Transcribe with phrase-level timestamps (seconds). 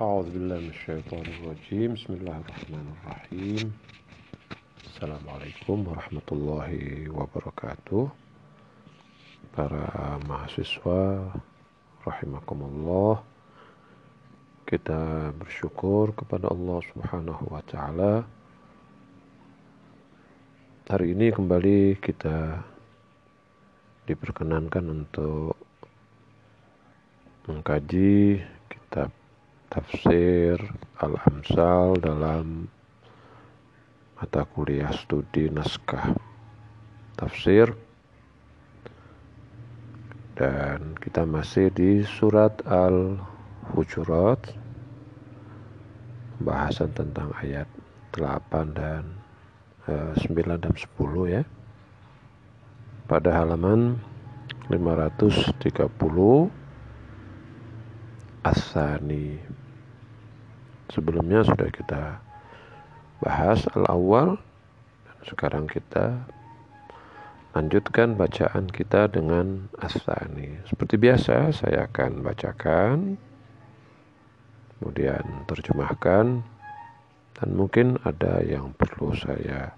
[0.00, 3.66] أعوذ بالله من الشيطان الرجيم بسم الله الرحمن الرحيم
[4.88, 6.72] السلام عليكم ورحمة الله
[7.12, 8.02] وبركاته
[9.50, 11.32] para mahasiswa
[12.06, 13.20] rahimakumullah
[14.64, 18.22] kita bersyukur kepada Allah Subhanahu wa taala
[20.86, 22.62] hari ini kembali kita
[24.06, 25.58] diperkenankan untuk
[27.50, 28.53] mengkaji kitab
[29.69, 30.57] tafsir
[31.01, 32.69] Al-Amsal dalam
[34.15, 36.15] mata kuliah studi naskah
[37.19, 37.73] tafsir.
[40.35, 44.39] Dan kita masih di surat Al-Hujurat
[46.35, 47.71] pembahasan tentang ayat
[48.11, 49.03] 8 dan
[49.87, 51.43] eh, 9 dan 10 ya.
[53.07, 53.95] Pada halaman
[54.67, 56.49] 530
[58.45, 59.41] Asani
[60.91, 62.19] sebelumnya sudah kita
[63.23, 64.37] bahas al-awwal.
[65.25, 66.21] Sekarang kita
[67.55, 73.15] lanjutkan bacaan kita dengan Asani seperti biasa saya akan bacakan
[74.75, 76.43] kemudian terjemahkan
[77.39, 79.71] dan mungkin ada yang perlu saya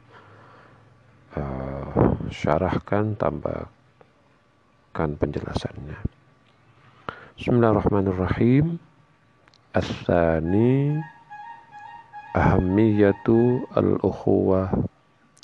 [1.38, 6.02] uh, syarahkan tambahkan penjelasannya.
[7.38, 8.82] Bismillahirrahmanirrahim
[9.78, 11.06] As-sani
[12.34, 14.74] ahamiyatu al-ukhuwah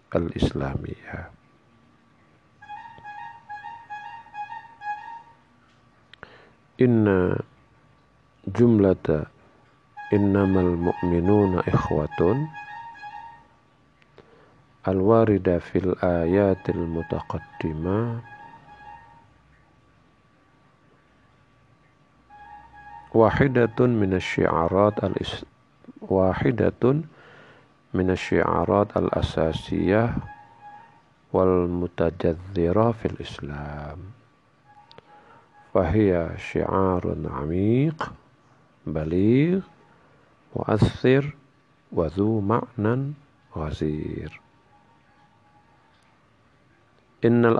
[0.09, 1.29] al-islamiyah
[6.81, 7.37] Inna
[8.49, 9.29] jumlata
[10.09, 12.49] innamal mu'minuna ikhwatun
[14.89, 18.32] al-warida fil ayatil mutaqaddimah
[23.13, 25.13] wahidatun minasyi'arat al
[26.01, 27.05] wahidatun
[27.93, 30.17] minasyi'arat al asasiyah
[31.29, 34.13] wal mutajadzira fil Islam
[35.73, 37.97] fahiya syi'arun amiq
[38.85, 39.65] baligh
[40.53, 41.33] mu'athir
[41.89, 43.17] wa dhu ma'nan
[43.53, 44.29] ghazir
[47.25, 47.57] innal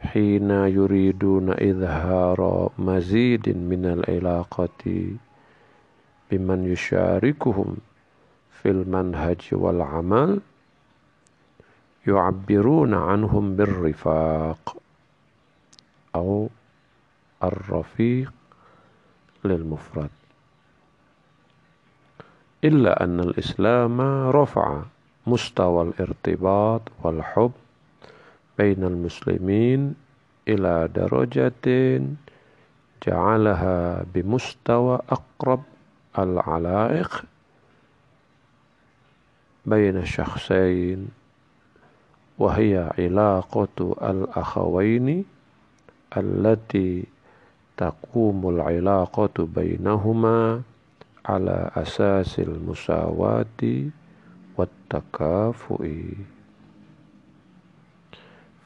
[0.00, 5.10] حين يريدون إظهار مزيد من العلاقة
[6.30, 7.76] بمن يشاركهم
[8.50, 10.40] في المنهج والعمل
[12.06, 14.76] يعبرون عنهم بالرفاق
[16.14, 16.48] أو
[17.44, 18.32] الرفيق
[19.44, 20.10] للمفرد.
[22.64, 24.00] إلا أن الإسلام
[24.30, 24.82] رفع
[25.26, 27.52] مستوى الارتباط والحب
[28.58, 29.94] بين المسلمين
[30.48, 31.52] إلى درجة
[33.06, 35.62] جعلها بمستوى أقرب
[36.18, 37.24] العلائق
[39.66, 41.08] بين الشخصين
[42.38, 45.24] وهي علاقة الأخوين
[46.16, 47.04] التي
[47.76, 50.62] تقوم العلاقة بينهما
[51.26, 53.84] على أساس المساواة
[54.56, 55.86] والتكافؤ.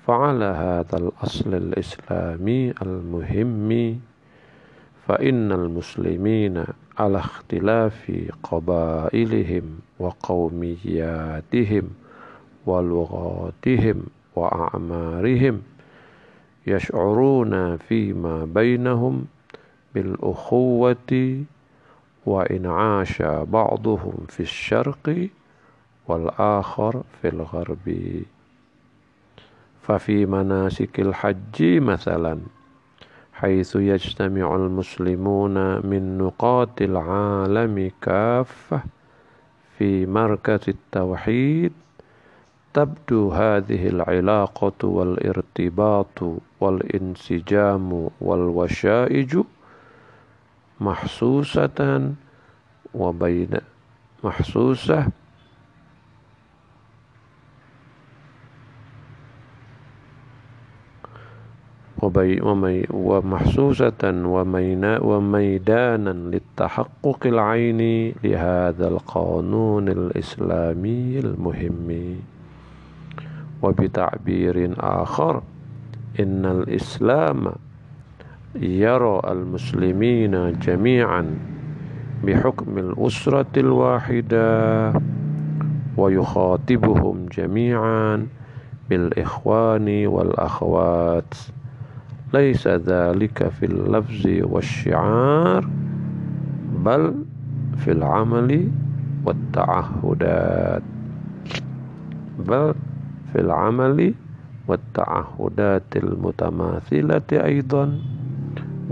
[0.07, 4.01] فعلى هذا الأصل الإسلامي المهم
[5.07, 6.65] فإن المسلمين
[6.99, 8.13] على اختلاف
[8.43, 9.63] قبائلهم
[9.99, 11.91] وقومياتهم
[12.67, 14.03] ولغاتهم
[14.37, 15.63] وأعمارهم
[16.67, 19.25] يشعرون فيما بينهم
[19.95, 21.43] بالأخوة
[22.27, 25.29] وإن عاش بعضهم في الشرق
[26.09, 27.97] والآخر في الغرب.
[29.83, 32.39] ففي مناسك الحج مثلا
[33.33, 38.81] حيث يجتمع المسلمون من نقاط العالم كافة
[39.79, 41.73] في مركز التوحيد.
[42.75, 46.23] تبدو هذه العلاقة والارتباط
[46.61, 49.39] والانسجام والوشائج
[50.81, 52.11] محسوسة
[52.95, 53.51] وبين
[54.25, 55.07] محسوسة
[62.91, 64.03] ومحسوسة
[65.03, 72.17] وميدانا للتحقق العيني لهذا القانون الإسلامي المهم.
[73.63, 75.43] وبتعبير آخر
[76.21, 77.53] إن الإسلام
[78.55, 81.35] يرى المسلمين جميعا
[82.25, 84.93] بحكم الأسرة الواحدة
[85.97, 88.27] ويخاطبهم جميعا
[88.91, 91.35] بالإخوان والأخوات.
[92.35, 95.69] ليس ذلك في اللفظ والشعار
[96.85, 97.15] بل
[97.77, 98.69] في العمل
[99.25, 100.83] والتعهدات.
[102.39, 102.75] بل
[103.33, 104.15] في العمل
[104.69, 107.99] والتعهدات المتماثلة أيضا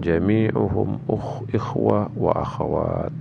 [0.02, 3.12] جميعهم أخ إخوة وأخوات.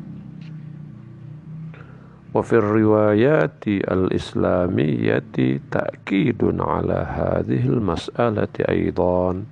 [2.34, 5.24] وفي الروايات الإسلامية
[5.72, 9.44] تأكيد على هذه المسألة أيضا.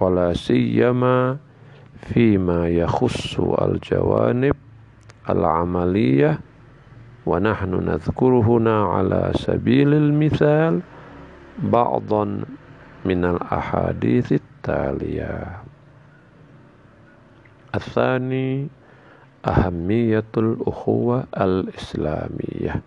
[0.00, 1.36] ولا سيما
[2.12, 4.56] فيما يخص الجوانب
[5.30, 6.40] العملية
[7.26, 10.80] ونحن نذكر هنا على سبيل المثال
[11.58, 12.24] بعضا
[13.04, 15.32] من الأحاديث التالية
[17.74, 18.68] الثاني
[19.44, 22.80] ahamiyatul ukhuwah al-islamiyah.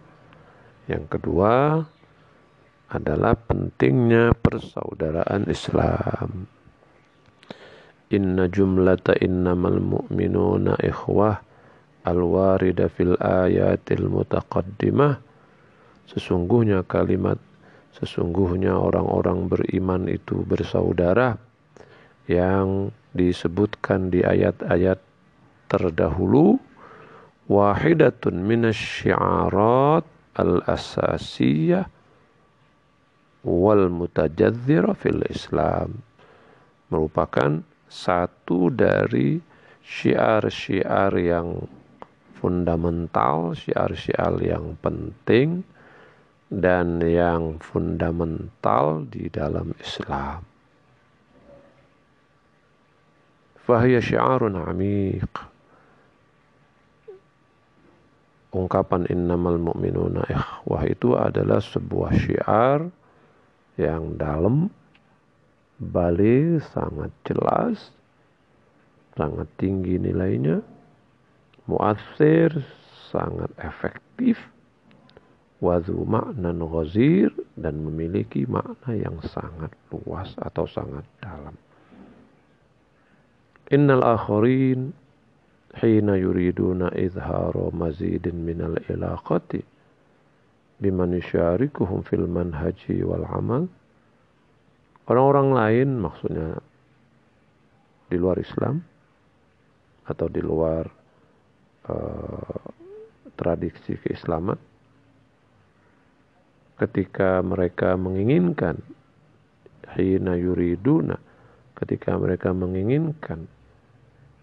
[0.90, 1.86] Yang kedua
[2.90, 6.50] adalah pentingnya persaudaraan Islam.
[8.13, 11.41] Inna jumlata innamal mu'minuna ikhwah
[12.05, 15.17] al-warida fil ayatil mutaqaddimah.
[16.13, 17.41] Sesungguhnya kalimat
[17.97, 21.41] sesungguhnya orang-orang beriman itu bersaudara
[22.29, 25.01] yang disebutkan di ayat-ayat
[25.73, 26.61] terdahulu
[27.49, 30.05] wahidatun minasyiarat
[30.37, 31.89] al-asasiyah
[33.45, 36.01] wal mutajadzira fil Islam
[36.89, 37.61] merupakan
[37.93, 39.37] satu dari
[39.85, 41.69] syiar-syiar yang
[42.41, 45.61] fundamental, syiar-syiar yang penting
[46.49, 50.41] dan yang fundamental di dalam Islam.
[53.63, 55.53] Fahiyya syiarun amiq
[58.53, 62.81] ungkapan innamal mu'minuna ikhwah itu adalah sebuah syiar
[63.81, 64.69] yang dalam,
[65.83, 67.91] balik, sangat jelas,
[69.19, 70.63] sangat tinggi nilainya,
[71.67, 72.55] muassir,
[73.11, 74.39] sangat efektif,
[75.59, 81.55] wazu makna ghazir dan memiliki makna yang sangat luas atau sangat dalam.
[83.73, 84.93] Innal akharin
[85.81, 89.65] hina yuriduna izhara mazidin minal ilaqati
[90.83, 93.65] biman yusyarikuhum fil manhaji wal amal
[95.07, 96.49] orang-orang lain maksudnya
[98.13, 98.83] di luar Islam
[100.07, 100.85] atau di luar
[101.89, 102.63] uh,
[103.39, 104.59] tradisi keislaman
[106.83, 108.83] ketika mereka menginginkan
[109.95, 111.17] hina yuriduna
[111.79, 113.47] ketika mereka menginginkan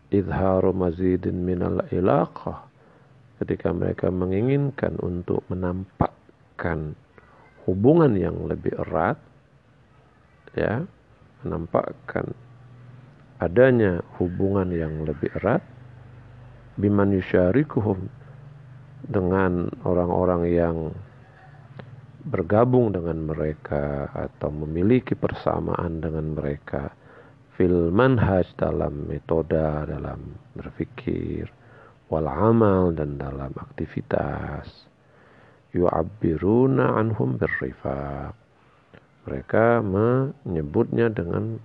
[0.09, 2.65] idharu mazidin minal ilaqah
[3.39, 6.97] ketika mereka menginginkan untuk menampakkan
[7.63, 9.28] hubungan yang lebih erat
[10.57, 10.86] ya
[11.44, 12.34] menampakkan
[13.40, 15.63] adanya hubungan yang lebih erat
[16.80, 18.07] biman yusyarikuhum
[19.07, 20.78] dengan orang-orang yang
[22.28, 26.92] bergabung dengan mereka atau memiliki persamaan dengan mereka.
[27.56, 31.51] Fil manhaj dalam metode dalam berpikir
[32.07, 34.88] wal amal dan dalam aktivitas.
[35.75, 38.49] Yu'abbiruna anhum birrifaq
[39.29, 41.61] mereka menyebutnya dengan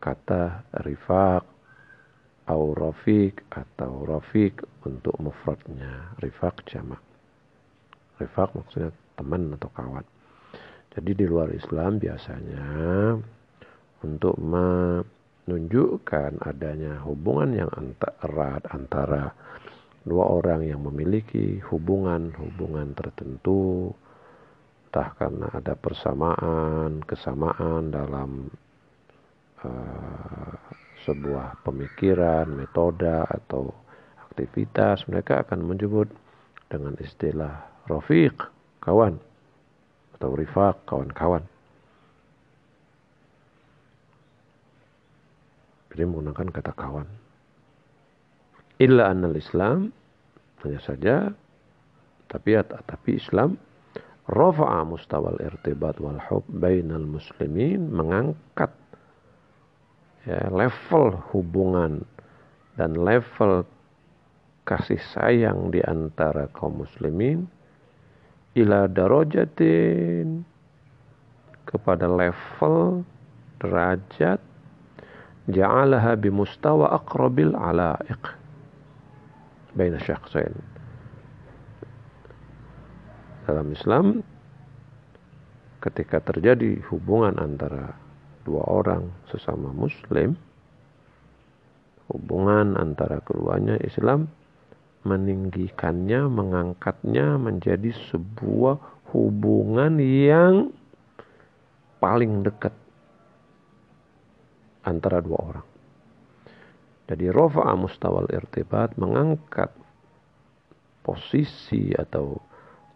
[0.00, 1.44] kata rifaq
[2.48, 6.16] atau rafiq atau rafiq untuk mufradnya.
[6.24, 7.04] Rifaq jamak.
[8.16, 10.08] Rifaq maksudnya teman atau kawan
[10.94, 12.70] jadi di luar Islam biasanya
[14.06, 17.66] untuk menunjukkan adanya hubungan yang
[18.22, 19.34] erat antara
[20.06, 23.90] dua orang yang memiliki hubungan-hubungan tertentu
[24.94, 28.46] entah karena ada persamaan, kesamaan dalam
[29.66, 30.54] uh,
[31.02, 33.74] sebuah pemikiran, metode atau
[34.30, 36.06] aktivitas, mereka akan menyebut
[36.70, 38.38] dengan istilah rafiq,
[38.86, 39.18] kawan
[40.14, 41.42] atau rifaq, kawan-kawan.
[45.90, 47.10] Jadi menggunakan kata kawan.
[48.78, 49.90] Illa annal Islam
[50.62, 51.34] hanya saja
[52.30, 53.73] tapi tapi Islam
[54.30, 58.72] rafa'a mustawal irtibat wal hub bainal muslimin mengangkat
[60.24, 62.04] ya, level hubungan
[62.80, 63.68] dan level
[64.64, 67.44] kasih sayang di antara kaum muslimin
[68.56, 70.40] ila darajatin
[71.68, 73.04] kepada level
[73.60, 74.40] derajat
[75.52, 78.24] ja'alaha bimustawa aqrabil ala'iq
[79.76, 80.73] baina syakhsain
[83.44, 84.24] dalam Islam
[85.84, 87.92] ketika terjadi hubungan antara
[88.44, 90.36] dua orang sesama muslim
[92.08, 94.28] hubungan antara keduanya Islam
[95.04, 98.80] meninggikannya, mengangkatnya menjadi sebuah
[99.12, 100.72] hubungan yang
[102.00, 102.72] paling dekat
[104.84, 105.66] antara dua orang.
[107.04, 109.68] Jadi rofa'a mustawal irtibat mengangkat
[111.04, 112.40] posisi atau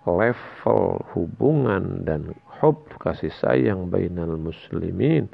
[0.06, 5.26] level hubungan dan hub kasih sayang bainal muslimin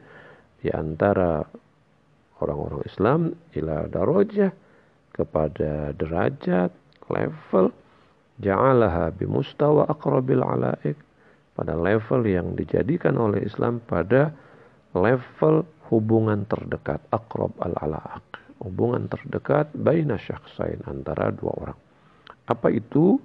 [0.60, 1.44] di antara
[2.40, 3.20] orang-orang Islam
[3.56, 4.52] ila darajah
[5.14, 6.72] kepada derajat
[7.12, 7.70] level
[8.40, 10.96] ja'alaha bimustawa aqrabil alaik
[11.54, 14.34] pada level yang dijadikan oleh Islam pada
[14.96, 18.24] level hubungan terdekat akrab al alaak
[18.64, 21.78] hubungan terdekat baina syakhsain antara dua orang.
[22.48, 23.20] Apa itu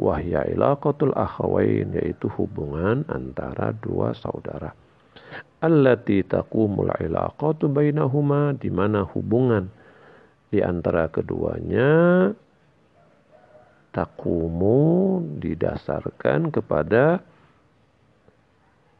[0.00, 4.74] wahya ilaqatul akhawain yaitu hubungan antara dua saudara.
[5.62, 9.70] Allati taqumul ilaqatu bainahuma di mana hubungan
[10.52, 12.30] di antara keduanya
[13.94, 17.22] takumu didasarkan kepada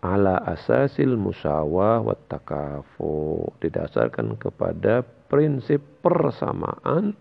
[0.04, 7.16] ala asasil musawah wa takafu didasarkan kepada prinsip persamaan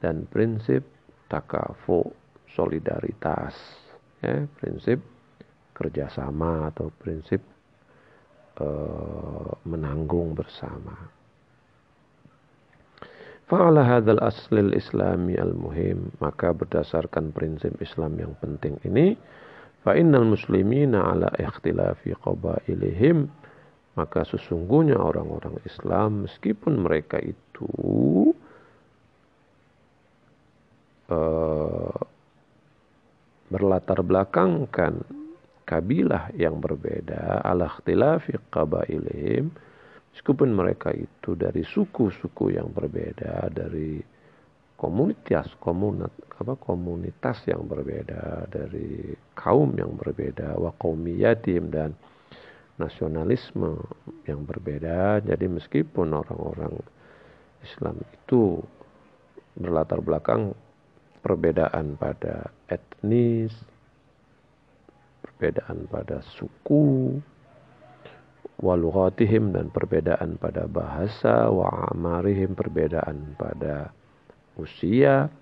[0.00, 0.86] dan prinsip
[1.28, 2.08] takafu
[2.54, 3.54] solidaritas
[4.22, 5.02] ya prinsip
[5.74, 7.42] kerjasama atau prinsip
[8.62, 11.10] uh, menanggung bersama
[13.44, 16.08] Fa'ala hadzal aslil islami al-muhim.
[16.16, 19.20] Maka berdasarkan prinsip Islam yang penting ini.
[19.84, 23.28] Fa'innal muslimina ala ikhtilafi qabailihim.
[24.00, 27.68] Maka sesungguhnya orang-orang Islam meskipun mereka itu
[31.12, 31.94] uh,
[33.54, 35.06] berlatar belakangkan
[35.62, 39.54] kabilah yang berbeda ala ikhtilafi qabailihim
[40.14, 43.98] Meskipun mereka itu dari suku-suku yang berbeda, dari
[44.78, 51.98] komunitas komunitas apa komunitas yang berbeda, dari kaum yang berbeda, wa qaumiyatim dan
[52.78, 53.82] nasionalisme
[54.30, 55.18] yang berbeda.
[55.26, 56.78] Jadi meskipun orang-orang
[57.66, 58.62] Islam itu
[59.58, 60.54] berlatar belakang
[61.24, 63.56] perbedaan pada etnis,
[65.24, 67.16] perbedaan pada suku,
[68.60, 73.88] walughatihim dan perbedaan pada bahasa wa amarihim perbedaan pada
[74.60, 75.32] usia.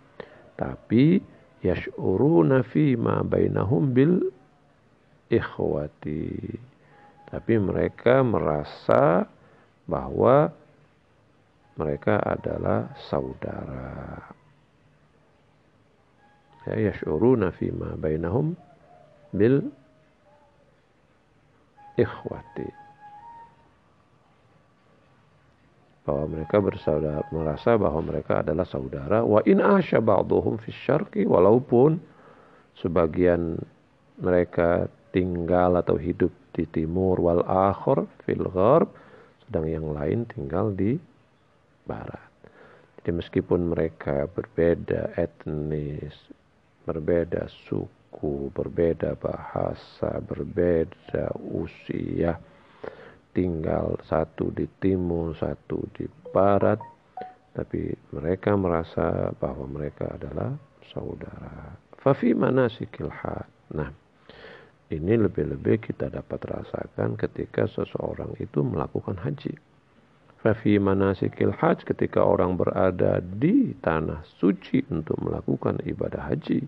[0.54, 1.18] Tapi
[1.66, 4.30] yash'uruna fi ma bainahum bil
[5.26, 6.54] ikhwati.
[7.26, 9.26] Tapi mereka merasa
[9.88, 10.52] bahwa
[11.74, 14.20] mereka adalah saudara
[16.68, 18.54] ya yash'uruna fi ma bainahum
[19.34, 19.66] bil
[21.98, 22.68] ikhwati
[26.02, 32.02] bahwa mereka bersaudara merasa bahwa mereka adalah saudara wa in asya ba'dhum fi syarqi walaupun
[32.82, 33.58] sebagian
[34.18, 38.90] mereka tinggal atau hidup di timur wal akhir fil gharb
[39.46, 40.96] sedang yang lain tinggal di
[41.86, 42.32] barat.
[43.02, 46.14] Jadi meskipun mereka berbeda etnis,
[46.82, 52.36] berbeda suku, berbeda bahasa, berbeda usia,
[53.32, 56.78] tinggal satu di timur, satu di barat,
[57.52, 60.56] tapi mereka merasa bahwa mereka adalah
[60.92, 61.76] saudara.
[62.00, 63.46] Fafi mana sikilhat.
[63.72, 63.88] Nah,
[64.92, 69.71] ini lebih-lebih kita dapat rasakan ketika seseorang itu melakukan haji.
[70.42, 76.66] Fafi mana sikil haj ketika orang berada di tanah suci untuk melakukan ibadah haji.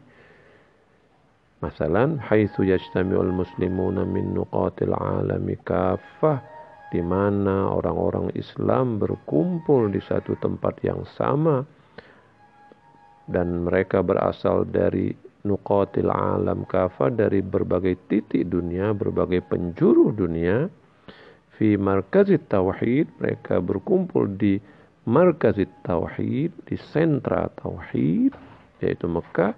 [1.59, 6.39] Masalan, haitsu yajtami'ul muslimuna min nuqatil alami kafah
[6.95, 11.67] di mana orang-orang Islam berkumpul di satu tempat yang sama
[13.27, 15.11] dan mereka berasal dari
[15.45, 20.69] nuqatil alam kafa dari berbagai titik dunia, berbagai penjuru dunia.
[21.55, 24.59] Fi markazit tauhid, mereka berkumpul di
[25.07, 28.35] markazit tauhid, di sentra tauhid,
[28.83, 29.55] yaitu Mekah.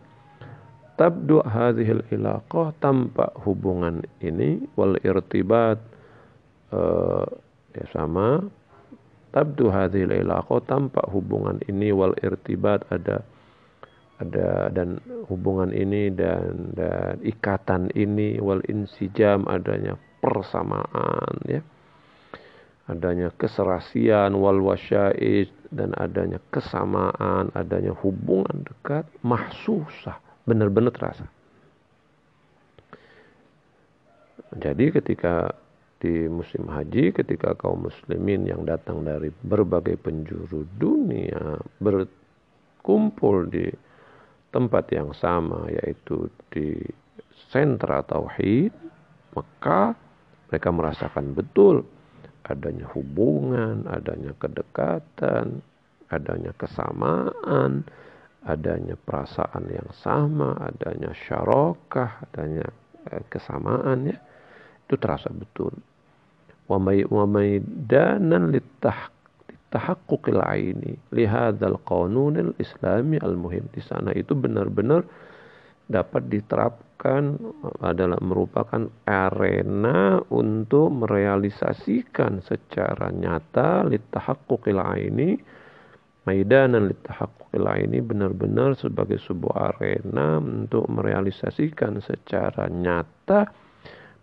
[0.96, 5.76] Tabdu hadhil ilaqah tampak hubungan ini wal irtibat
[6.72, 7.28] uh,
[7.76, 8.48] ya sama
[9.36, 13.20] tabdu hadhil ilaqah tampak hubungan ini wal irtibat ada
[14.16, 14.96] ada dan
[15.28, 21.60] hubungan ini dan dan ikatan ini wal insijam adanya persamaan ya
[22.86, 31.26] adanya keserasian wal wasya'id dan adanya kesamaan adanya hubungan dekat mahsusah benar-benar terasa.
[34.56, 35.50] Jadi ketika
[35.96, 43.66] di musim haji ketika kaum muslimin yang datang dari berbagai penjuru dunia berkumpul di
[44.52, 46.76] tempat yang sama yaitu di
[47.48, 48.70] sentra tauhid
[49.32, 49.96] maka
[50.52, 51.82] mereka merasakan betul
[52.46, 55.60] adanya hubungan, adanya kedekatan,
[56.10, 57.82] adanya kesamaan,
[58.46, 62.70] adanya perasaan yang sama, adanya syarokah, adanya
[63.10, 64.16] eh, kesamaan ya.
[64.86, 65.74] Itu terasa betul.
[66.70, 73.66] Wa maidanan litahaqquqil aini lihadzal qanunil islami al-muhim.
[73.74, 75.02] Di sana itu benar-benar
[75.86, 77.38] dapat diterapkan
[77.78, 85.38] adalah merupakan arena untuk merealisasikan secara nyata litahaqquqil aini
[86.26, 93.46] maidanan litahaqquqil ini benar-benar sebagai sebuah arena untuk merealisasikan secara nyata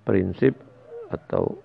[0.03, 0.59] prinsip
[1.07, 1.55] atau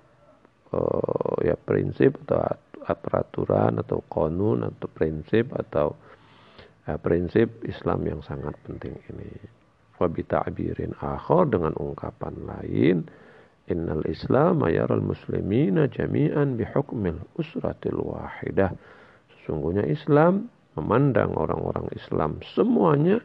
[0.70, 2.54] uh, ya prinsip atau
[2.88, 5.98] peraturan atau konun atau prinsip atau
[6.86, 9.57] uh, prinsip Islam yang sangat penting ini
[9.98, 12.96] wabita'birin akhar dengan ungkapan lain
[13.68, 18.72] innal islam yaral muslimina jami'an bihukmil usratil wahidah.
[19.38, 23.20] Sesungguhnya Islam memandang orang-orang Islam semuanya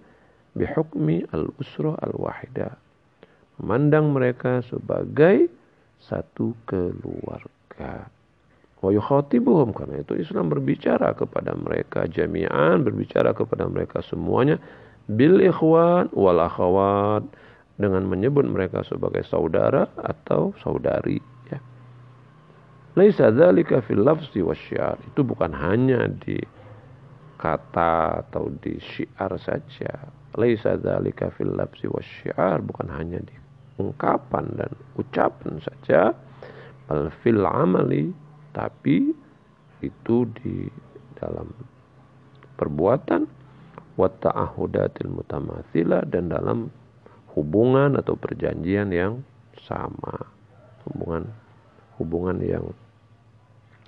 [0.58, 2.76] bihukmi al-usra al-wahidah
[3.62, 5.50] memandang mereka sebagai
[6.02, 8.10] satu keluarga.
[8.84, 14.60] Wa yukhatibuhum karena itu Islam berbicara kepada mereka jami'an berbicara kepada mereka semuanya
[15.12, 17.28] bil ikhwan wal akhawat
[17.76, 21.20] dengan menyebut mereka sebagai saudara atau saudari
[21.50, 21.60] ya.
[22.94, 25.02] Laisa dzalika fil lafzi wasyiar.
[25.10, 26.38] Itu bukan hanya di
[27.42, 30.08] kata atau di syiar saja.
[30.38, 33.36] Laisa dzalika fil lafzi wasyiar, bukan hanya di
[33.82, 36.14] ungkapan dan ucapan saja.
[36.88, 38.14] Bal fil amali,
[38.54, 39.12] tapi
[39.84, 40.70] itu di
[41.18, 41.50] dalam
[42.56, 43.43] perbuatan
[43.94, 46.70] wa ta'ahudatil mutamathila dan dalam
[47.38, 49.22] hubungan atau perjanjian yang
[49.66, 50.30] sama.
[50.86, 51.30] Hubungan
[52.02, 52.66] hubungan yang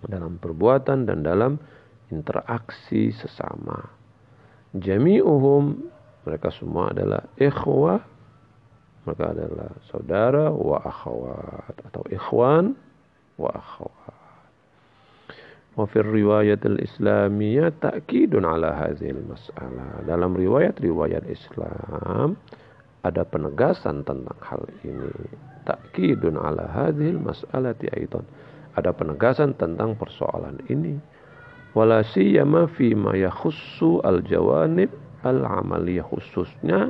[0.06, 1.58] dalam perbuatan dan dalam
[2.13, 3.89] interaksi sesama.
[4.76, 5.89] Jami'uhum
[6.26, 8.15] mereka semua adalah ikhwah
[9.06, 12.74] mereka adalah saudara wa akhwat atau ikhwan
[13.38, 14.14] wa akhwat.
[15.76, 20.08] Wa fir riwayat al-islamiyah ta'kidun ala hazil masalah.
[20.08, 22.40] Dalam riwayat-riwayat Islam
[23.04, 25.12] ada penegasan tentang hal ini.
[25.68, 28.24] Ta'kidun ala hadhil mas'alati aidan.
[28.80, 30.96] Ada penegasan tentang persoalan ini.
[31.76, 34.96] Wala siyama fi ma yakhussu al-jawanib
[35.28, 36.88] al-amaliyah khususnya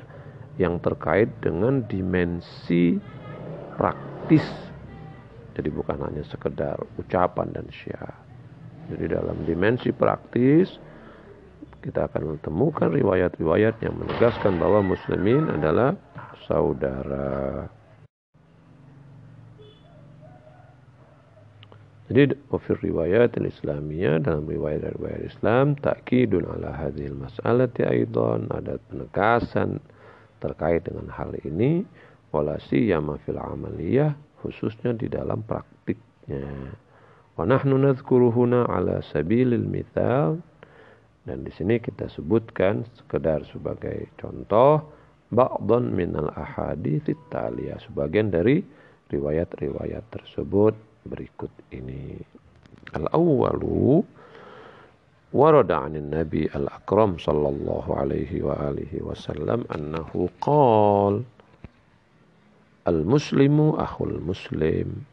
[0.61, 3.01] yang terkait dengan dimensi
[3.81, 4.45] praktis.
[5.57, 8.24] Jadi bukan hanya sekedar ucapan dan syiar
[8.91, 10.69] jadi dalam dimensi praktis
[11.85, 15.93] kita akan temukan riwayat-riwayat yang menegaskan bahwa muslimin adalah
[16.49, 17.69] saudara.
[22.05, 29.81] Jadi wafir riwayat Islamiyah dalam riwayat-riwayat Islam takkidun ala hadhil mas'alati aidan ada penegasan
[30.37, 31.81] terkait dengan hal ini
[32.29, 36.77] wala siyama fil amaliyah khususnya di dalam praktiknya.
[37.35, 40.39] Wa nahnu nadhkuruhuna ala sabilil mithal
[41.27, 44.87] dan di sini kita sebutkan sekedar sebagai contoh
[45.35, 48.63] ba'dhan minal ahadits taliyah sebagian dari
[49.11, 52.15] riwayat-riwayat tersebut berikut ini.
[52.95, 53.99] Al-awwalu
[55.35, 61.19] warada 'anil nabi al-akram sallallahu alaihi wa alihi wasallam annahu qala
[62.87, 65.03] al-muslimu akhul muslim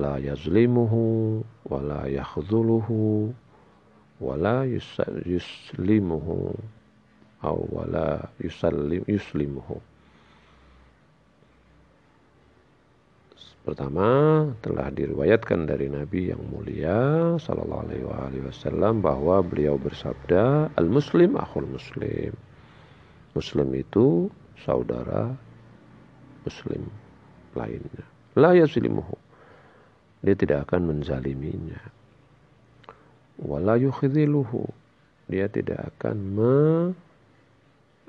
[0.00, 3.28] la yazlimuhu wa la yakhdhuluhu
[4.24, 4.64] wa la
[5.28, 6.56] yuslimuhu
[7.44, 9.76] aw wa la yusallim yuslimuhu
[13.60, 21.36] Pertama telah diriwayatkan dari Nabi yang mulia sallallahu alaihi wasallam bahwa beliau bersabda al muslim
[21.36, 22.32] akhul muslim.
[23.36, 24.32] Muslim itu
[24.64, 25.36] saudara
[26.48, 26.88] muslim
[27.52, 28.00] lainnya.
[28.32, 29.12] La yazlimuhu
[30.20, 31.80] dia tidak akan menzaliminya.
[33.40, 34.68] Wala yukhidhiluhu.
[35.30, 36.56] Dia tidak akan me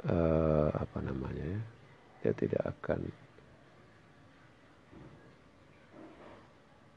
[0.09, 1.61] uh, apa namanya ya?
[2.21, 2.99] Dia tidak akan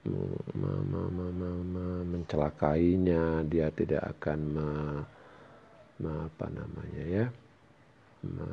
[0.05, 4.70] me, me, me, me, me, mencelakainya, dia tidak akan me,
[6.00, 7.27] me, apa namanya ya?
[8.24, 8.48] Me,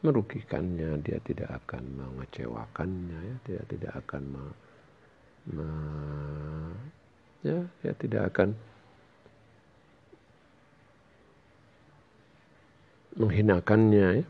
[0.00, 4.44] merugikannya, dia tidak akan mengecewakannya ya, dia tidak akan me,
[5.54, 6.74] nah,
[7.46, 8.54] ya ya tidak akan
[13.16, 14.26] menghinakannya ya.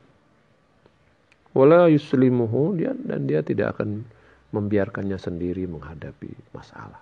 [1.57, 4.05] Wala yuslimuhu dia dan dia tidak akan
[4.53, 7.01] membiarkannya sendiri menghadapi masalah.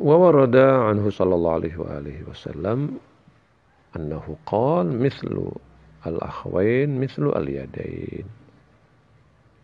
[0.00, 2.96] Wa warada anhu sallallahu alaihi wa alihi wasallam
[3.92, 5.52] annahu qala mithlu
[6.04, 8.26] al-akhwain mithlu al-yadain.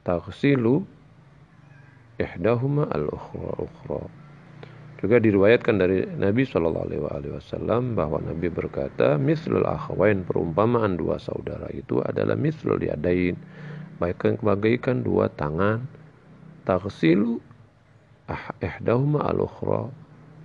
[0.06, 0.84] Taghsilu
[2.16, 4.02] ihdahuma al-ukhra ukhra.
[4.96, 11.68] Juga diriwayatkan dari Nabi Shallallahu Alaihi Wasallam bahwa Nabi berkata, mislul akhwain perumpamaan dua saudara
[11.76, 13.36] itu adalah mislul yadain,
[14.00, 15.84] baikkan bagaikan dua tangan,
[16.64, 17.44] taksilu
[18.26, 19.86] ah ihdahuma al ukhra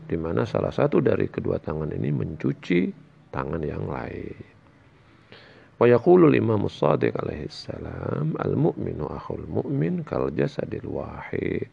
[0.06, 2.92] di mana salah satu dari kedua tangan ini mencuci
[3.32, 4.36] tangan yang lain.
[5.82, 11.66] Wa yaqulu Imam Shadiq alaihi salam al-mu'minu akhul mu'min kal jasadil wahid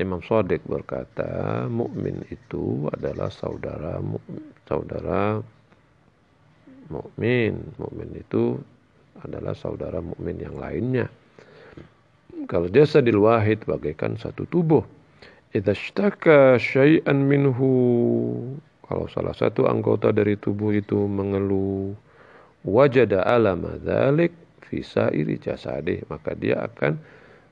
[0.00, 4.00] Imam Sodik berkata, mukmin itu adalah saudara
[4.64, 5.44] saudara
[6.88, 7.60] mukmin.
[7.76, 8.56] Mukmin itu
[9.20, 11.12] adalah saudara mukmin yang lainnya.
[12.48, 14.80] Kalau jasa wahid bagaikan satu tubuh.
[15.52, 15.76] Idza
[16.56, 17.68] syai'an minhu
[18.88, 21.92] kalau salah satu anggota dari tubuh itu mengeluh
[22.66, 24.32] wajada alama dzalik
[24.68, 27.00] fi sairi jasadih maka dia akan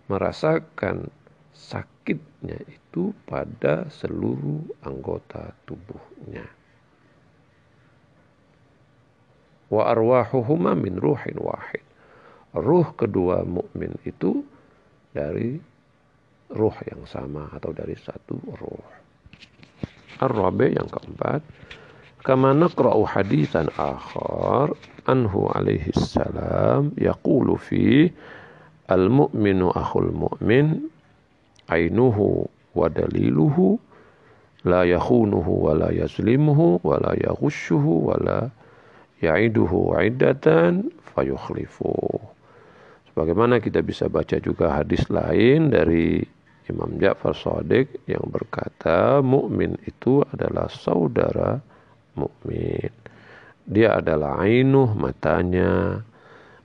[0.09, 1.09] merasakan
[1.53, 6.47] sakitnya itu pada seluruh anggota tubuhnya.
[9.69, 11.85] Wa arwahuhuma min ruhin wahid.
[12.57, 14.41] Ruh kedua mukmin itu
[15.13, 15.61] dari
[16.49, 18.89] ruh yang sama atau dari satu ruh.
[20.19, 21.45] Ar-Rabi yang keempat,
[22.25, 24.73] kama naqra'u hadithan akhar
[25.09, 28.13] anhu alaihi salam yaqulu fi
[28.93, 30.85] al-mu'minu akhul mu'min
[31.73, 32.45] ainuhu
[32.77, 33.81] wa daliluhu
[34.69, 38.39] la yakhunuhu wa la yazlimuhu wa la yaghushuhu wa la
[39.25, 41.97] ya'iduhu iddatan fayukhlifu.
[43.11, 46.23] Sebagaimana kita bisa baca juga hadis lain dari
[46.69, 51.59] Imam Ja'far Shadiq yang berkata mukmin itu adalah saudara
[52.15, 52.93] mukmin.
[53.69, 56.01] Dia adalah ainuh matanya,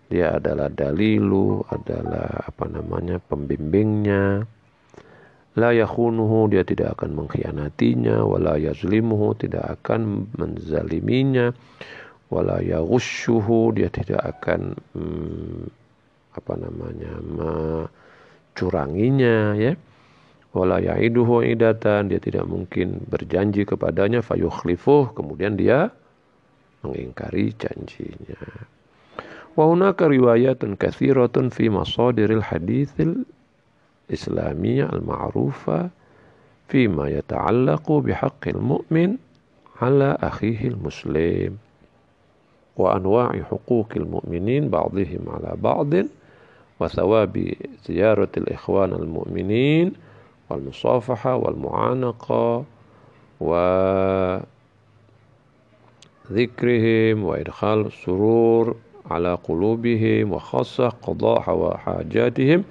[0.07, 4.47] dia adalah dalilu, adalah apa namanya pembimbingnya,
[5.53, 11.53] La yakhunuhu dia tidak akan mengkhianatinya, wala yazlimuhu tidak akan menzaliminya,
[12.33, 15.69] wala yaghushuhu dia tidak akan hmm,
[16.33, 19.77] apa namanya mencuranginya ya.
[20.53, 24.21] Wala ya'iduhu idatan dia tidak mungkin berjanji kepadanya.
[24.25, 25.89] Fayukhlifuh kemudian dia
[26.83, 28.39] mengingkari janjinya.
[29.55, 33.23] Wa hunaka riwayatun katsiratun fi masadiril haditsil
[34.09, 35.89] الإسلامية المعروفة
[36.67, 39.17] فيما يتعلق بحق المؤمن
[39.81, 41.57] على أخيه المسلم
[42.77, 45.89] وأنواع حقوق المؤمنين بعضهم على بعض
[46.79, 47.53] وثواب
[47.87, 49.93] زيارة الإخوان المؤمنين
[50.49, 52.63] والمصافحة والمعانقة
[56.31, 58.75] وذكرهم وإدخال السرور
[59.11, 62.63] على قلوبهم وخاصة قضاء حاجاتهم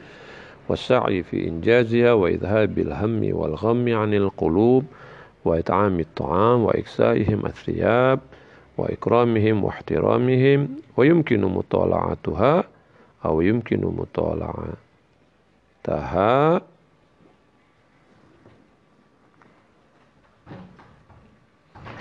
[0.68, 4.84] والسعي في إنجازها وإذهاب الهم والغم عن القلوب
[5.44, 8.20] وإطعام الطعام وإكسائهم الثياب
[8.78, 12.64] وإكرامهم واحترامهم ويمكن مطالعتها
[13.24, 14.76] أو يمكن مطالعتها.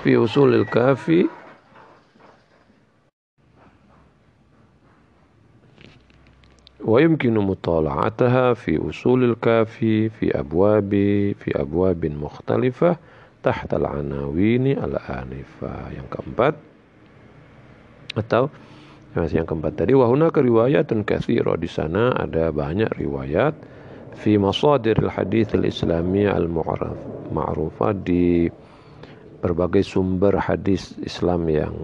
[0.04, 1.28] في أصول الكافي
[6.91, 10.91] ويمكن مطالعتها في أصول الكافي في أبواب
[11.39, 12.97] في أبواب مختلفة
[13.43, 16.55] تحت العناوين الآنفة yang keempat
[18.17, 18.49] atau
[19.17, 23.57] masih yang keempat tadi wahuna riwayatun katsira di sana ada banyak riwayat
[24.17, 26.97] fi masadir al-hadits al-islami al-mu'raf
[27.33, 28.49] ma'rufa di
[29.41, 31.77] berbagai sumber hadis Islam yang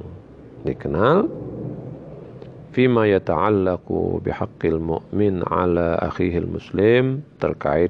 [0.65, 1.29] dikenal
[2.78, 7.90] Fima yata'allaku bihaqqil mu'min ala akhihil muslim terkait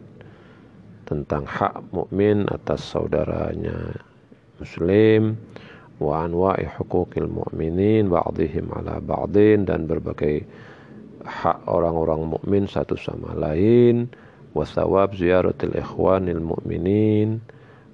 [1.04, 4.00] tentang hak mukmin atas saudaranya
[4.64, 5.36] muslim
[6.00, 10.48] wa anwa'i huquqil mu'minin ba'dihim ala ba'din dan berbagai
[11.28, 14.08] hak orang-orang mukmin satu sama lain
[14.56, 17.44] wasawab ziyaratil ikhwanil mu'minin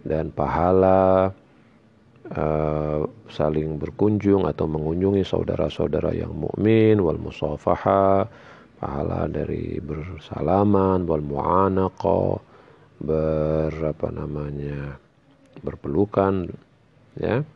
[0.06, 1.34] dan pahala
[2.38, 8.28] uh, saling berkunjung atau mengunjungi saudara-saudara yang mukmin wal musafaha
[8.84, 12.41] pahala dari bersalaman wal mu'anaqa
[13.00, 15.00] berapa namanya
[15.63, 16.52] berpelukan
[17.15, 17.48] ya.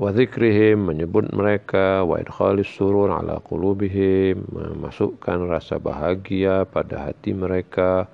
[0.00, 8.08] Wa dzikrihim menyebut mereka wa idkhalis surur ala qulubihim memasukkan rasa bahagia pada hati mereka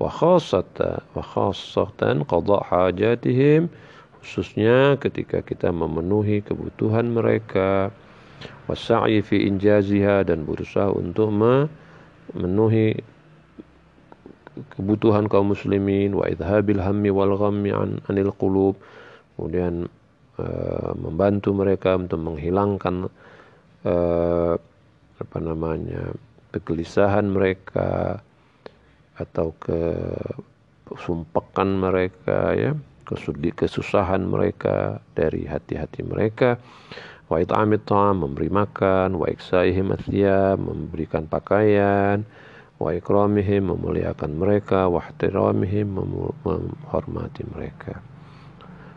[0.00, 3.68] wa khassatan wa khassatan qada hajatihim
[4.20, 7.88] khususnya ketika kita memenuhi kebutuhan mereka
[8.68, 13.00] wasa'i fi injaziha dan berusaha untuk memenuhi
[14.76, 18.76] kebutuhan kaum muslimin wa idhabil hammi wal ghammi an anil qulub
[19.36, 19.88] kemudian
[20.36, 23.08] uh, membantu mereka untuk menghilangkan
[23.88, 24.54] uh,
[25.20, 26.12] apa namanya
[26.52, 28.20] kegelisahan mereka
[29.16, 29.52] atau
[30.88, 32.72] kesumpekan mereka ya
[33.54, 36.58] kesusahan mereka dari hati-hati mereka.
[37.26, 39.18] Wa it'amit memberi makan.
[39.18, 39.90] Wa iksaihim
[40.58, 42.22] memberikan pakaian.
[42.80, 44.86] Wa ikramihim memuliakan mereka.
[44.86, 45.90] Wa ihtiramihim
[46.46, 47.98] menghormati mereka.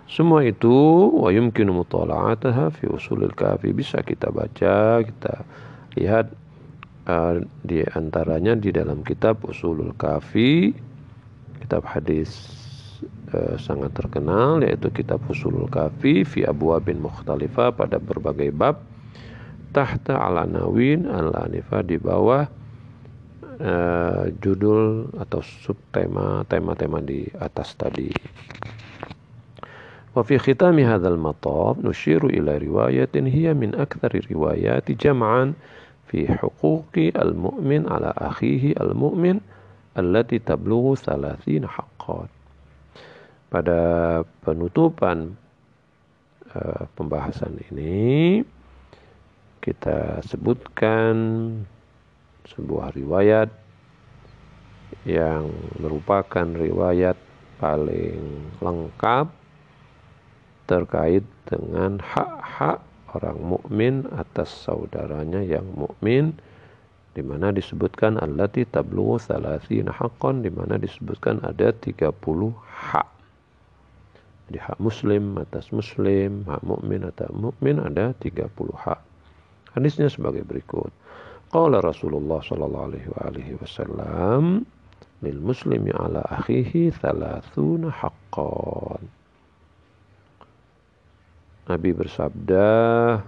[0.09, 0.69] Semua itu
[1.09, 3.73] wa yumkinu mutala'ataha fi usulil kafi.
[3.73, 5.41] Bisa kita baca kita
[5.97, 6.29] lihat
[7.07, 10.75] uh, di antaranya di dalam kitab usulul kafi
[11.63, 12.62] kitab hadis
[13.34, 18.80] uh, sangat terkenal yaitu kitab usulul kafi fi abwabin mukhtalifah pada berbagai bab
[19.72, 22.48] tahta ala nawin ala anifah di bawah
[23.60, 28.10] uh, judul atau subtema tema-tema di atas tadi.
[30.18, 35.52] وفي ختام هذا المطاف نشير إلى رواية هي من أكثر الروايات جمعا
[36.06, 39.40] في حقوق المؤمن على أخيه المؤمن
[39.98, 42.26] التي تبلغ ثلاثين حقا
[43.53, 43.81] pada
[44.41, 45.37] penutupan
[46.57, 48.41] uh, pembahasan ini
[49.61, 51.13] kita sebutkan
[52.49, 53.53] sebuah riwayat
[55.05, 57.13] yang merupakan riwayat
[57.61, 59.29] paling lengkap
[60.65, 62.81] terkait dengan hak-hak
[63.13, 66.33] orang mukmin atas saudaranya yang mukmin
[67.13, 72.09] di mana disebutkan allati tablughu thalathina haqqan di mana disebutkan ada 30
[72.65, 73.12] hak.
[74.53, 79.01] Jadi hak muslim atas muslim, hak mukmin atas mukmin ada 30 hak.
[79.73, 80.93] Hadisnya sebagai berikut.
[81.49, 84.61] Qala Rasulullah sallallahu alaihi wa alihi wasallam
[85.25, 89.01] lil muslimi ala akhihi thalathuna haqqan.
[91.73, 92.69] Nabi bersabda,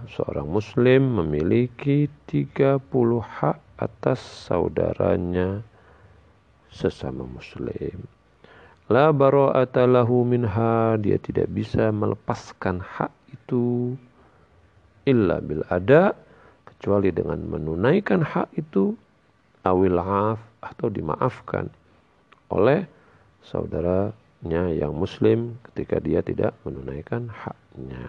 [0.06, 2.86] seorang muslim memiliki 30
[3.18, 5.58] hak atas saudaranya
[6.70, 8.15] sesama muslim.
[8.86, 13.98] La bara'ata lahu minha, dia tidak bisa melepaskan hak itu
[15.02, 16.14] illa bil ada
[16.62, 18.94] kecuali dengan menunaikan hak itu
[19.66, 21.66] awil af atau dimaafkan
[22.54, 22.86] oleh
[23.42, 28.06] saudaranya yang muslim ketika dia tidak menunaikan haknya.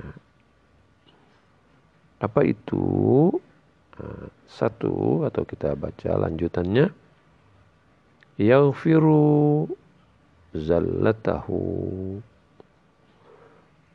[2.22, 3.30] Apa itu?
[3.98, 6.94] Nah, satu atau kita baca lanjutannya.
[8.38, 9.66] Yaghfiru
[10.58, 11.62] zallatahu.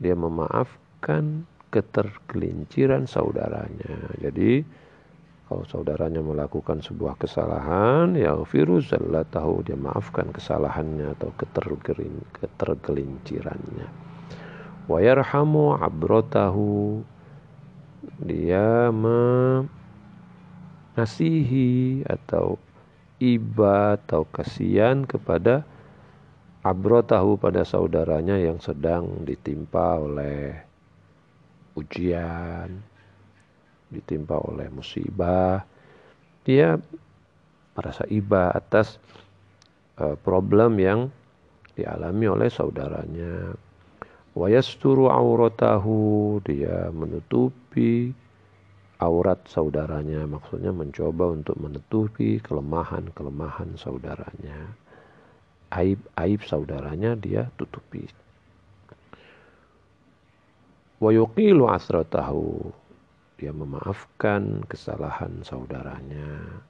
[0.02, 4.12] Dia memaafkan ketergelinciran saudaranya.
[4.18, 4.62] Jadi
[5.52, 8.88] kalau saudaranya melakukan sebuah kesalahan, ya virus
[9.28, 11.28] tahu dia maafkan kesalahannya atau
[12.40, 13.88] ketergelincirannya.
[14.88, 17.04] Wa yarhamu abrotahu
[18.24, 18.88] dia
[20.96, 22.56] mengasihi atau
[23.22, 25.68] iba atau kasihan kepada
[26.62, 30.54] abrotahu pada saudaranya yang sedang ditimpa oleh
[31.74, 32.70] ujian,
[33.90, 35.66] ditimpa oleh musibah,
[36.46, 36.78] dia
[37.74, 39.02] merasa iba atas
[39.98, 41.00] uh, problem yang
[41.74, 43.58] dialami oleh saudaranya.
[44.32, 48.16] Wayasturu auratahu, dia menutupi
[48.96, 54.72] aurat saudaranya, maksudnya mencoba untuk menutupi kelemahan-kelemahan saudaranya.
[55.72, 58.04] Aib-aib saudaranya dia tutupi.
[61.00, 62.68] Wa yuqilu asratahu.
[63.40, 66.62] Dia memaafkan kesalahan saudaranya.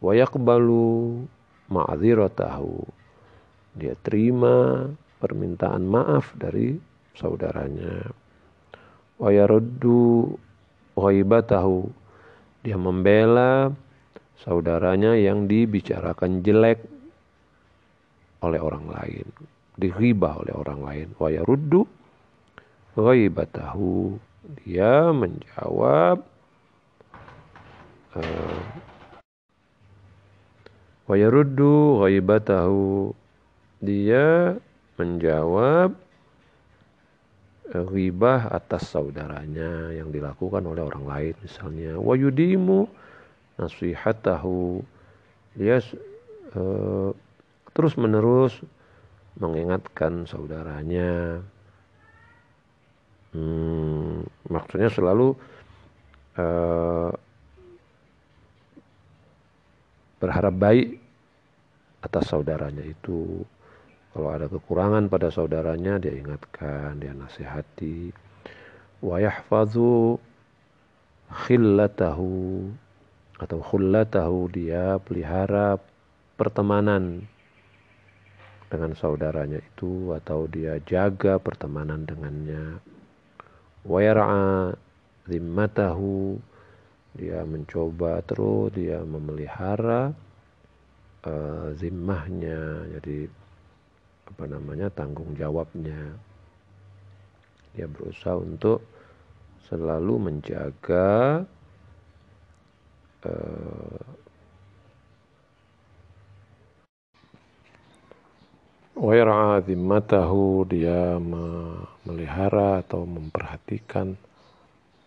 [0.00, 1.22] Wa yaqbalu
[1.70, 3.00] ma'dziratahu
[3.78, 4.88] dia terima
[5.22, 6.74] permintaan maaf dari
[7.14, 8.10] saudaranya.
[9.20, 10.34] Wa yaruddu
[10.98, 11.86] ghaibatahu.
[12.66, 13.72] Dia membela
[14.42, 16.82] saudaranya yang dibicarakan jelek
[18.40, 19.26] oleh orang lain
[19.80, 21.08] diribah oleh orang lain.
[21.16, 21.88] Wa yaruddu
[22.92, 24.20] ghaibatahu
[24.60, 26.20] dia menjawab
[28.20, 28.60] uh,
[31.08, 33.16] wa yaruddu ghaibatahu
[33.80, 34.60] dia
[35.00, 35.96] menjawab
[37.70, 41.96] ghibah atas saudaranya yang dilakukan oleh orang lain misalnya.
[41.96, 42.84] Wa yudimu
[43.56, 44.84] nasihatahu
[45.56, 45.80] dia
[46.58, 47.14] uh,
[47.74, 48.54] terus menerus
[49.38, 51.40] mengingatkan saudaranya.
[53.30, 55.38] Hmm, maksudnya selalu
[56.34, 57.14] uh,
[60.18, 60.98] berharap baik
[62.02, 63.46] atas saudaranya itu.
[64.10, 68.10] Kalau ada kekurangan pada saudaranya dia ingatkan, dia nasihati.
[68.98, 70.18] Wa yahfazu
[71.30, 72.66] khillatahu
[73.38, 75.78] atau khullatahu dia pelihara
[76.34, 77.24] pertemanan
[78.70, 82.78] dengan saudaranya itu atau dia jaga pertemanan dengannya.
[83.82, 84.72] Wa yar'a
[85.26, 86.38] zimmatahu
[87.18, 90.14] dia mencoba terus dia memelihara
[91.26, 93.26] uh, zimmahnya jadi
[94.30, 96.14] apa namanya tanggung jawabnya
[97.74, 98.86] dia berusaha untuk
[99.66, 101.42] selalu menjaga
[103.26, 104.02] uh,
[109.00, 114.12] Waira zimmatahu dia memelihara atau memperhatikan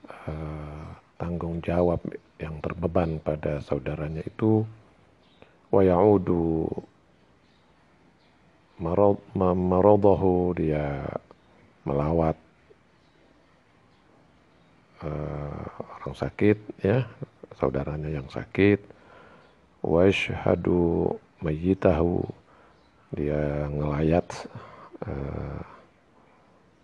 [0.09, 2.01] uh, tanggung jawab
[2.41, 4.65] yang terbeban pada saudaranya itu.
[5.69, 6.73] Wa ya'udu
[8.81, 11.05] maradahu dia
[11.85, 12.33] melawat
[15.05, 15.69] uh,
[16.01, 17.05] orang sakit ya
[17.61, 18.81] saudaranya yang sakit.
[19.85, 21.13] Wa yashhadu
[21.45, 22.41] mayyitahu
[23.13, 24.27] dia ngelayat
[25.05, 25.61] uh,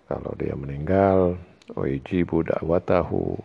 [0.09, 1.37] kalau dia meninggal
[1.73, 3.37] wa yajibu da'watahu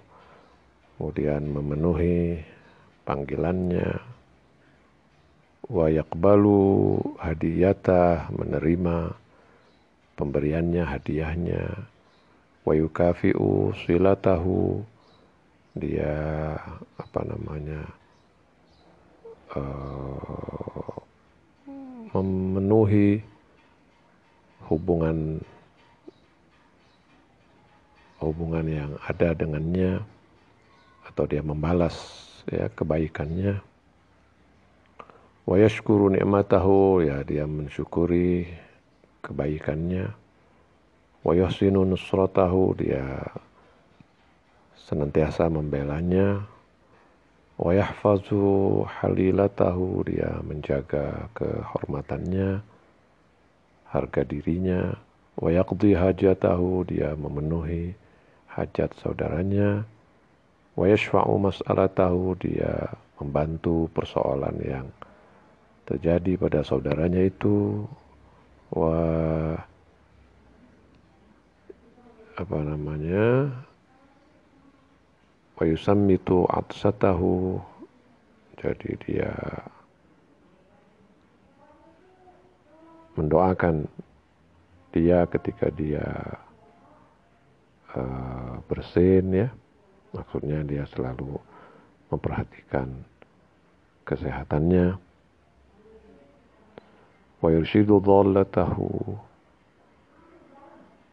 [0.95, 2.41] kemudian memenuhi
[3.05, 4.01] panggilannya.
[5.65, 9.17] Wa yaqbalu hadiyatah menerima
[10.17, 11.65] pemberiannya hadiahnya.
[12.65, 14.85] Wa yukafi'u silatahu.
[15.75, 16.55] Dia
[16.95, 17.83] apa namanya
[19.59, 20.95] uh,
[22.23, 23.19] memenuhi
[24.71, 25.43] hubungan
[28.23, 30.01] hubungan yang ada dengannya
[31.05, 31.95] atau dia membalas
[32.49, 33.61] ya kebaikannya.
[35.45, 38.49] Wa yashkuru ni'matahu ya dia mensyukuri
[39.21, 40.09] kebaikannya.
[41.21, 43.05] Wa yahsinu nusratahu dia
[44.89, 46.45] senantiasa membelanya
[47.55, 52.63] wa yahfazu halilatahu dia menjaga kehormatannya
[53.91, 54.99] harga dirinya.
[55.35, 57.95] wa yaqdi hajatahu dia memenuhi
[58.51, 59.87] hajat saudaranya.
[60.75, 62.91] wa yashfa'u mas'alatahu dia
[63.23, 64.87] membantu persoalan yang
[65.87, 67.87] terjadi pada saudaranya itu.
[68.75, 69.55] Wah
[72.35, 73.47] apa namanya
[75.55, 77.63] wa yusammitu atsatahu
[78.59, 79.33] jadi dia
[83.15, 83.87] mendoakan
[84.95, 86.07] dia ketika dia
[87.99, 89.49] uh, bersin ya.
[90.15, 91.35] Maksudnya dia selalu
[92.11, 92.87] memperhatikan
[94.07, 94.95] kesehatannya.
[97.43, 99.19] Wa yurshidu dhallatahu.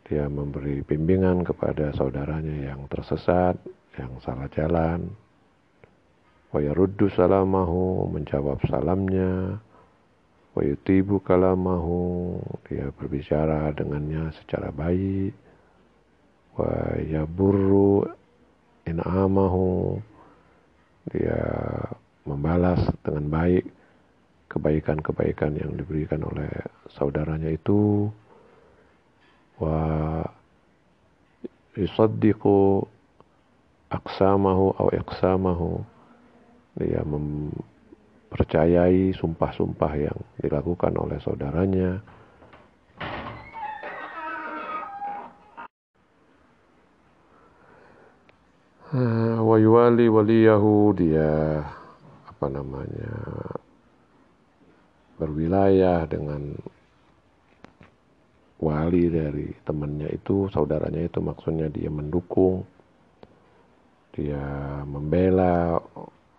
[0.06, 3.56] Dia memberi bimbingan kepada saudaranya yang tersesat,
[4.00, 5.12] yang salah jalan.
[6.52, 9.60] Wa yaruddu salamahu, menjawab salamnya.
[10.52, 12.36] Wa yutibu kalamahu,
[12.68, 15.32] dia berbicara dengannya secara baik.
[16.60, 18.04] Wa yaburru
[18.84, 19.96] in'amahu,
[21.16, 21.40] dia
[22.28, 23.66] membalas dengan baik
[24.52, 26.52] kebaikan-kebaikan yang diberikan oleh
[26.92, 28.12] saudaranya itu
[29.64, 30.20] wa
[31.80, 32.84] yusaddiqu
[33.92, 35.84] aksamahu atau iqsamahu
[36.80, 42.00] dia mempercayai sumpah-sumpah yang dilakukan oleh saudaranya.
[49.42, 51.60] Wa yuwali waliyahu dia
[52.28, 53.12] apa namanya
[55.20, 56.56] berwilayah dengan
[58.62, 62.68] wali dari temannya itu, saudaranya itu maksudnya dia mendukung,
[64.12, 64.44] dia
[64.84, 65.80] membela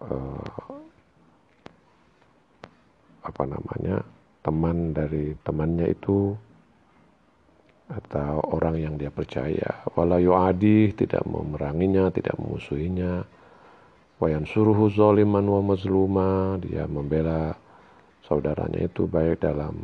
[0.04, 0.64] uh,
[3.22, 4.02] apa namanya
[4.42, 6.34] teman dari temannya itu
[7.92, 13.24] atau orang yang dia percaya walau yu'adi tidak memeranginya tidak memusuhinya
[14.22, 16.54] Wayan suruhu zoliman wa mazluma.
[16.62, 17.58] Dia membela
[18.22, 19.74] saudaranya itu baik dalam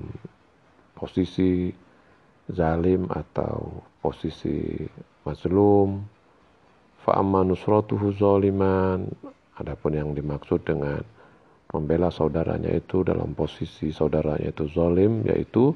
[0.94, 1.74] posisi
[2.46, 4.78] zalim atau posisi
[5.26, 6.06] mazlum.
[7.08, 9.08] Fa'amma nusratuhu zoliman.
[9.56, 11.00] Adapun yang dimaksud dengan
[11.72, 15.72] membela saudaranya itu dalam posisi saudaranya itu zalim yaitu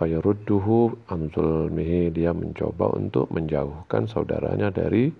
[0.00, 2.08] fayarudduhu an zulmihi.
[2.16, 5.12] Dia mencoba untuk menjauhkan saudaranya dari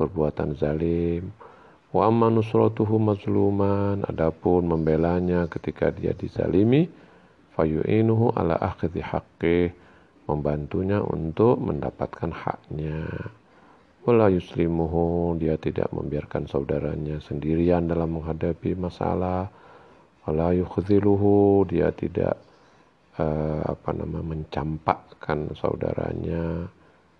[0.00, 1.36] perbuatan zalim.
[1.92, 4.08] Wa amma nusratuhu mazluman.
[4.08, 6.88] Adapun membelanya ketika dia dizalimi
[7.52, 9.68] fayu'inuhu ala akhdhi haqqih.
[10.32, 13.04] Membantunya untuk mendapatkan haknya
[14.08, 19.52] wala yuslimuhu dia tidak membiarkan saudaranya sendirian dalam menghadapi masalah.
[20.24, 22.40] Wala yukhziluhu dia tidak
[23.20, 26.72] uh, apa nama mencampakkan saudaranya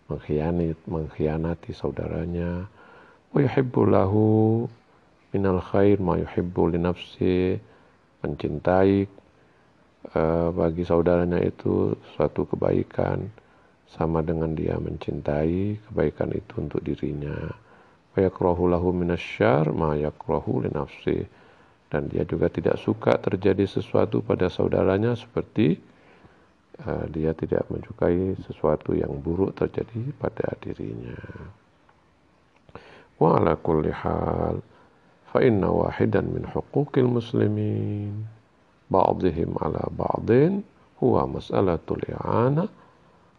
[0.08, 2.64] mengkhianati mengkhianati saudaranya.
[3.36, 3.84] Wa yuhibbu
[5.36, 7.60] minal khair ma yuhibbu li nafsi
[8.24, 9.04] mencintai
[10.16, 13.28] uh, bagi saudaranya itu suatu kebaikan
[13.88, 17.48] sama dengan dia mencintai kebaikan itu untuk dirinya.
[18.12, 21.24] Wayakrahu lahu minasyar ma yakrahu li nafsi.
[21.88, 25.80] Dan dia juga tidak suka terjadi sesuatu pada saudaranya seperti
[26.84, 31.16] uh, dia tidak menyukai sesuatu yang buruk terjadi pada dirinya.
[33.16, 34.60] Wa ala kulli hal
[35.32, 38.28] fa inna wahidan min huquqil muslimin
[38.92, 40.60] ba'dihim ala ba'din
[41.00, 42.68] huwa mas'alatul i'anah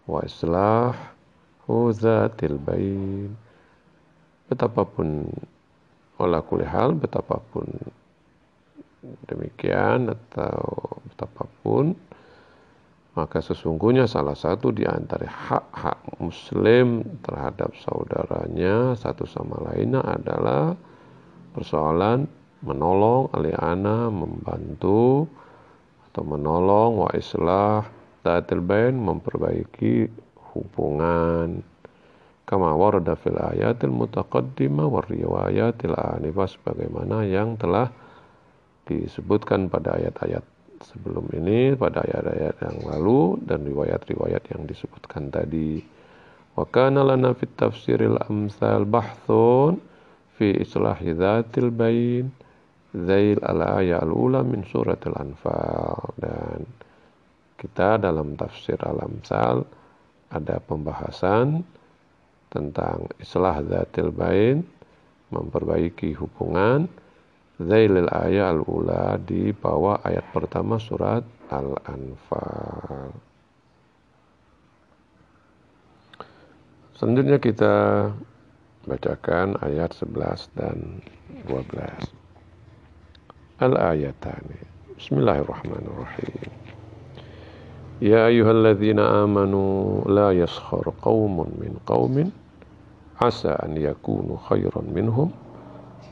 [0.09, 0.97] wa islah
[1.69, 3.29] huzatil bain
[4.49, 5.29] betapapun
[6.17, 7.69] wala hal betapapun
[9.29, 11.93] demikian atau betapapun
[13.13, 20.73] maka sesungguhnya salah satu di antara hak-hak muslim terhadap saudaranya satu sama lainnya adalah
[21.53, 22.25] persoalan
[22.65, 25.29] menolong aliana membantu
[26.09, 30.11] atau menolong wa islah Ta'atil bain memperbaiki
[30.51, 31.63] hubungan
[32.49, 37.93] kama warada fil ayatil mutaqaddimah wa riwayatil anifah sebagaimana yang telah
[38.89, 40.41] disebutkan pada ayat-ayat
[40.81, 45.83] sebelum ini pada ayat-ayat yang lalu dan riwayat-riwayat yang disebutkan tadi.
[46.55, 49.79] Wa kana lana fit tafsiril amsal bahthun
[50.39, 52.31] fi islahi dzatil bain
[52.95, 56.15] zail al ayat al-ula min suratil anfal.
[56.17, 56.65] Dan
[57.59, 59.67] kita dalam tafsir Al-Amsal
[60.31, 61.67] ada pembahasan
[62.47, 64.63] tentang islah zatil bain,
[65.29, 66.87] memperbaiki hubungan,
[67.59, 73.11] zailil ayat al-ula di bawah ayat pertama surat Al-Anfal.
[76.95, 77.75] Selanjutnya kita
[78.87, 81.03] bacakan ayat 11 dan
[81.47, 81.69] 12.
[83.59, 84.59] Al-ayatani.
[84.99, 86.68] Bismillahirrahmanirrahim.
[88.01, 92.31] يا أيها الذين آمنوا لا يسخر قوم من قوم
[93.21, 95.31] عسى أن يكونوا خيرا منهم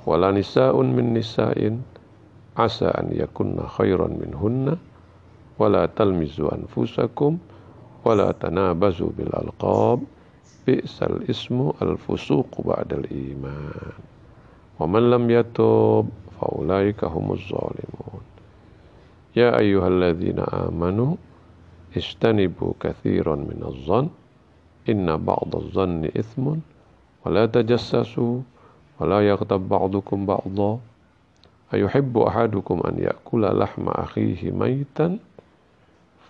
[0.05, 1.77] ولا نساء من نساء
[2.57, 4.77] عسى أن يكن خيرا منهن
[5.59, 7.37] ولا تلمزوا أنفسكم
[8.05, 9.99] ولا تنابزوا بالألقاب
[10.67, 13.95] بئس الاسم الفسوق بعد الإيمان.
[14.79, 16.09] ومن لم يتوب
[16.41, 18.23] فأولئك هم الظالمون.
[19.35, 21.15] يا أيها الذين آمنوا
[21.95, 24.11] Istanibu kathiran minazzan
[24.87, 26.59] Inna ba'daz-zanni ithmun
[27.23, 28.43] Wa la tajassasu
[28.99, 30.79] Wa la yaghtab ba'dukum ba'dha
[31.71, 35.19] Ayuhibbu ahadukum an ya'kula lahma akhihi maitan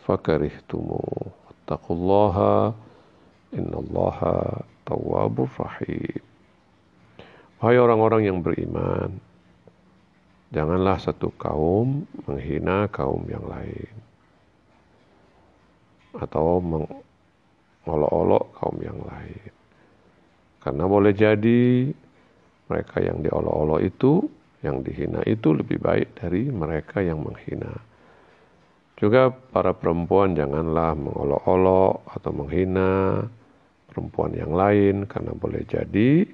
[0.06, 1.34] Fakarihtumuh
[1.66, 2.74] Inna
[3.54, 6.22] Innallaha tawabu rahim
[7.58, 9.18] Wahai orang-orang yang beriman
[10.48, 14.07] Janganlah satu kaum menghina kaum yang lain
[16.16, 19.52] atau mengolok-olok kaum yang lain.
[20.64, 21.92] Karena boleh jadi
[22.68, 24.28] mereka yang diolok-olok itu,
[24.64, 27.72] yang dihina itu lebih baik dari mereka yang menghina.
[28.98, 33.22] Juga para perempuan janganlah mengolok-olok atau menghina
[33.88, 36.26] perempuan yang lain karena boleh jadi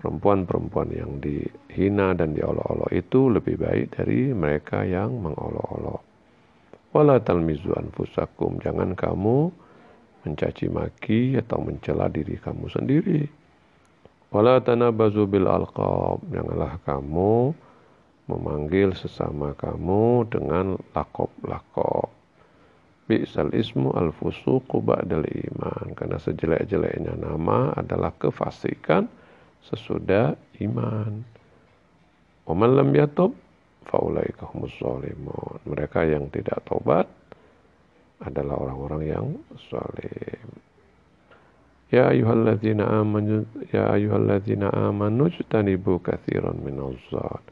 [0.00, 6.11] perempuan-perempuan yang dihina dan diolok-olok itu lebih baik dari mereka yang mengolok-olok.
[6.92, 8.60] Wala talmizu anfusakum.
[8.60, 9.48] Jangan kamu
[10.28, 13.24] mencaci maki atau mencela diri kamu sendiri.
[14.28, 16.20] Wala tanabazu bil alqab.
[16.28, 17.56] Janganlah kamu
[18.28, 22.12] memanggil sesama kamu dengan lakob-lakob.
[23.08, 25.96] Bi'sal ismu al fusuqu ba'dal iman.
[25.96, 29.08] Karena sejelek-jeleknya nama adalah kefasikan
[29.64, 31.24] sesudah iman.
[32.44, 33.41] Wa lam yatub
[33.88, 35.58] faulaika humus zalimun.
[35.66, 37.06] Mereka yang tidak tobat
[38.22, 39.26] adalah orang-orang yang
[39.70, 40.48] zalim.
[41.92, 47.42] Ya ayyuhalladzina amanu ya ayyuhalladzina amanu jtanibu katsiran minaz zan.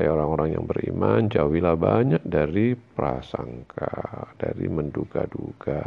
[0.00, 5.84] Hai orang-orang yang beriman, jauhilah banyak dari prasangka, dari menduga-duga.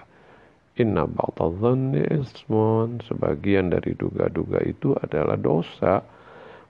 [0.78, 3.02] Inna ba'dadhanni ismun.
[3.02, 6.06] Sebagian dari duga-duga itu adalah dosa.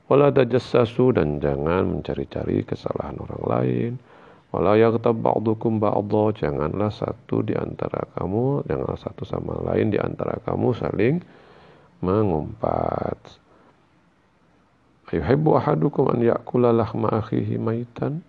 [0.05, 3.91] Wala tajassasu dan jangan mencari-cari kesalahan orang lain.
[4.53, 6.45] Wala yaghtab ba'dukum ba'dha.
[6.45, 11.15] Janganlah satu di antara kamu, janganlah satu sama lain di antara kamu saling
[12.05, 13.17] mengumpat.
[15.09, 18.21] Ayuhibbu ahadukum an ya'kula lahma akhihi maitan?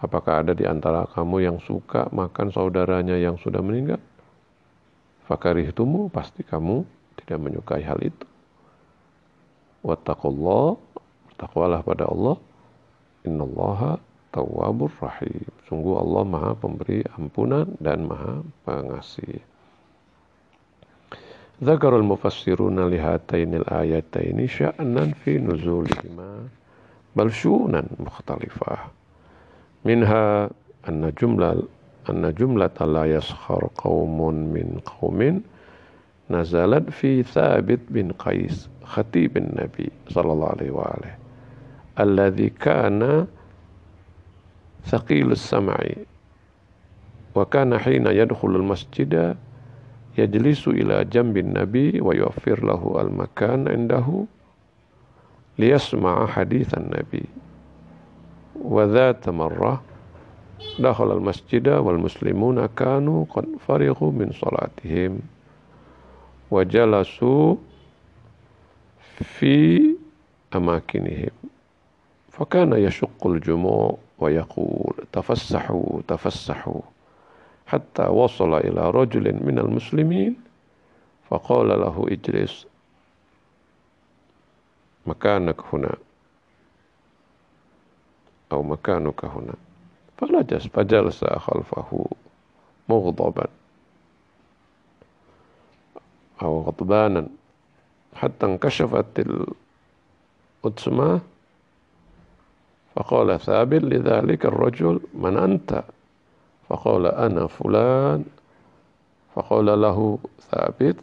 [0.00, 4.00] Apakah ada di antara kamu yang suka makan saudaranya yang sudah meninggal?
[5.30, 6.82] fakarihtumu pasti kamu
[7.22, 8.26] tidak menyukai hal itu
[9.85, 10.75] Wattaqullah,
[11.29, 12.37] bertakwalah pada Allah.
[13.25, 14.01] Innallaha
[14.33, 15.45] tawwabur rahim.
[15.69, 19.41] Sungguh Allah Maha Pemberi ampunan dan Maha Pengasih.
[21.63, 26.31] ذكر المفسرون لهاتين الآيتين شأنا في نزولهما
[27.15, 28.75] بل شؤونا مختلفة
[29.87, 30.51] منها
[30.83, 31.63] أن جملة
[32.05, 35.41] anna jumlata la yaskhar qaumun min qaumin
[36.30, 41.14] nazalat fi Thabit bin Qais khatibin Nabi sallallahu alaihi wa alihi
[41.98, 43.26] alladhi kana
[44.80, 45.76] ثقيل السمع
[47.36, 49.36] وكان حين يدخل المسجد
[50.18, 54.06] يجلس إلى جنب النبي ويوفر له المكان عنده
[55.58, 57.24] ليسمع حديث النبي.
[58.56, 59.82] وذات مرة
[60.80, 65.20] دخل المسجد والمسلمون كانوا قد فرغوا من صلاتهم.
[66.50, 67.56] وجلسوا
[69.22, 69.80] في
[70.56, 71.30] أماكنهم.
[72.30, 76.80] فكان يشق الجموع ويقول تفسحوا تفسحوا.
[77.66, 80.36] حتى وصل إلى رجل من المسلمين
[81.30, 82.66] فقال له اجلس
[85.06, 85.94] مكانك هنا
[88.52, 89.54] أو مكانك هنا.
[90.18, 92.06] فلجس فجلس خلفه
[92.88, 93.46] مغضبا.
[96.42, 97.26] أو غضبانا.
[98.14, 99.26] حتى انكشفت
[100.64, 101.20] الأتسمة
[102.96, 105.84] فقال ثابت لذلك الرجل من أنت؟
[106.68, 108.24] فقال أنا فلان.
[109.34, 110.18] فقال له
[110.50, 110.96] ثابت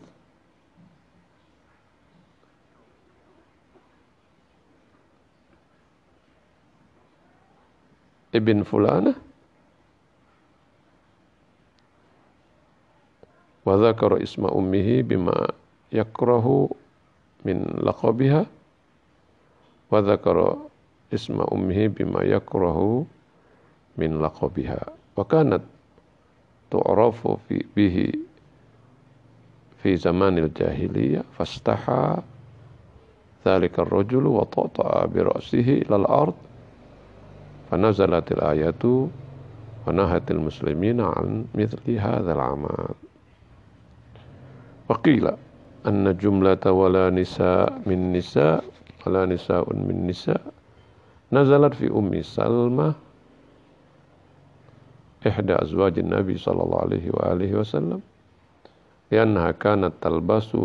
[8.36, 9.27] ابن فلانة؟
[13.68, 15.48] وذكر اسم أمه بما
[15.92, 16.70] يكره
[17.46, 18.46] من لقبها
[19.92, 20.58] وذكر
[21.14, 23.06] اسم أمه بما يكره
[23.98, 24.80] من لقبها.
[25.18, 25.62] وكانت
[26.72, 28.12] تعرف في به
[29.84, 32.18] في زمان الجاهلية فاستحى
[33.48, 36.34] ذلك الرجل وطأطأ برأسه إلى الأرض
[37.72, 39.08] فنزلت الآية
[39.88, 42.88] ونهت المسلمين عن مثل هذا العمل.
[44.90, 45.32] وقيل
[45.88, 48.64] أن جملة ولا نساء من نساء
[49.06, 50.42] ولا نساء من نساء
[51.32, 52.94] نزلت في أم سلمة
[55.28, 58.02] إحدى أزواج النبي صلى الله عليه وآله وسلم
[59.12, 60.58] لأنها كانت تلبس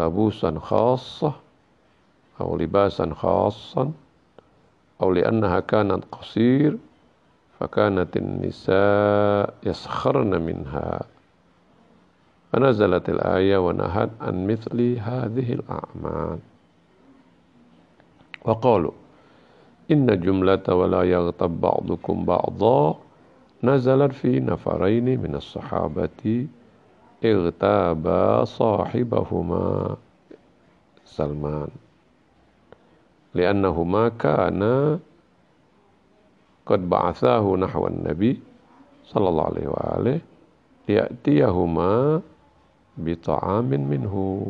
[0.00, 1.32] لبوسا خاصة
[2.40, 3.92] أو لباسا خاصا
[5.02, 6.76] أو لأنها كانت قصير
[7.60, 11.00] فكانت النساء يسخرن منها.
[12.52, 16.38] فنزلت الآية ونهت عن مثل هذه الأعمال.
[18.44, 18.92] وقالوا
[19.90, 22.98] إن جملة ولا يغتب بعضكم بعضا
[23.64, 26.46] نزلت في نفرين من الصحابة
[27.24, 29.96] اغتابا صاحبهما
[31.04, 31.68] سلمان
[33.34, 34.98] لأنهما كانا
[36.66, 38.40] قد بعثاه نحو النبي
[39.04, 40.20] صلى الله عليه وآله
[40.88, 42.20] ليأتيهما
[43.04, 44.46] بطعام منه.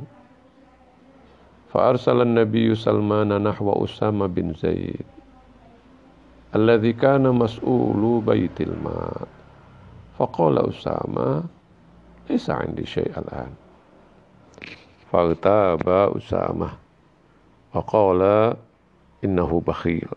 [1.72, 5.06] فأرسل النبي سلمان نحو أسامة بن زيد
[6.54, 9.26] الذي كان مسؤول بيت المال.
[10.18, 11.42] فقال أسامة
[12.30, 13.52] ليس عندي شيء الآن.
[15.12, 16.70] فاغتاب أسامة
[17.74, 18.54] وقال
[19.24, 20.08] إنه بخيل.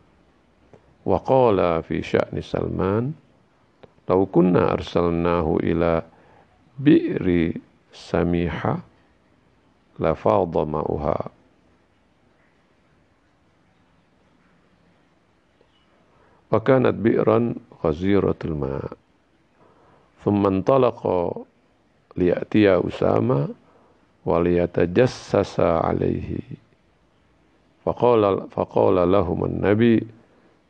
[1.06, 3.12] وقال في شأن سلمان
[4.10, 6.02] لو كنا أرسلناه إلى
[6.80, 7.54] بئر
[7.94, 8.78] سميحة
[10.00, 11.30] لفاض ماؤها.
[16.52, 18.92] وكانت بئرا غزيرة الماء.
[20.26, 21.02] ثم انطلق
[22.18, 23.50] ليأتي أسامة
[24.26, 26.40] وليتجسس عليه.
[27.86, 30.08] فقال فقال لهم النبي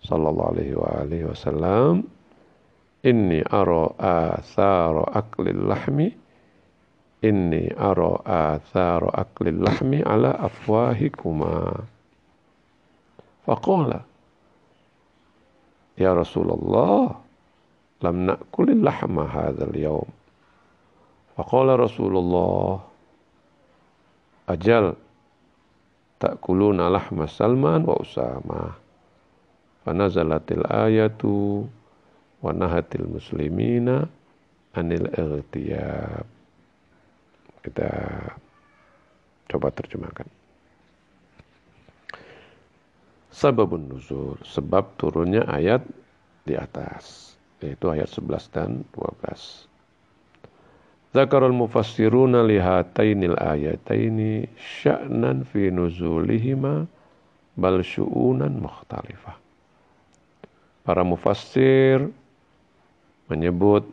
[0.04, 2.04] صلى الله عليه وآله وسلم
[3.06, 6.10] إني أرى آثار أكل اللحم
[7.24, 11.88] inni aro athara akli lahmi ala afwahikuma.
[13.48, 14.04] Faqala
[15.96, 17.16] ya Rasulullah
[18.04, 20.10] lam na'kulil lahma hadzal yawm.
[21.40, 22.84] Faqala Rasulullah
[24.52, 25.00] ajal
[26.20, 28.76] ta'kuluna lahma Salman wa Usama?
[29.88, 31.68] Fanazalatil ayatu
[32.44, 34.08] wa nahatil muslimina
[34.76, 36.33] anil ightiyab
[37.64, 37.90] kita
[39.48, 40.28] coba terjemahkan
[43.34, 45.82] Sababun nuzul, sebab turunnya ayat
[46.46, 47.34] di atas,
[47.66, 49.66] yaitu ayat 11 dan 12.
[51.18, 56.86] Zakarul mufassiruna lihatainil ayataini sya'nan fi nuzulihima
[57.58, 59.34] bal syu'unan mukhtalifah.
[60.86, 62.06] Para mufassir
[63.34, 63.90] menyebut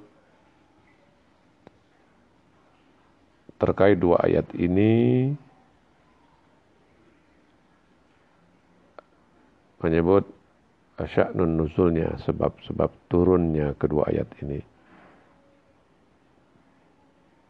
[3.61, 5.29] terkait dua ayat ini
[9.85, 10.25] menyebut
[11.01, 14.61] sya'nun nuzulnya sebab-sebab turunnya kedua ayat ini.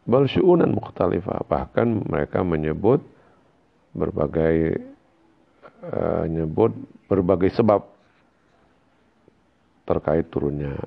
[0.07, 3.03] Bal syu'unan mukhtalifah bahkan mereka menyebut
[3.95, 4.79] berbagai
[5.87, 6.75] uh, nyebut
[7.11, 7.87] berbagai sebab
[9.87, 10.79] terkait turunnya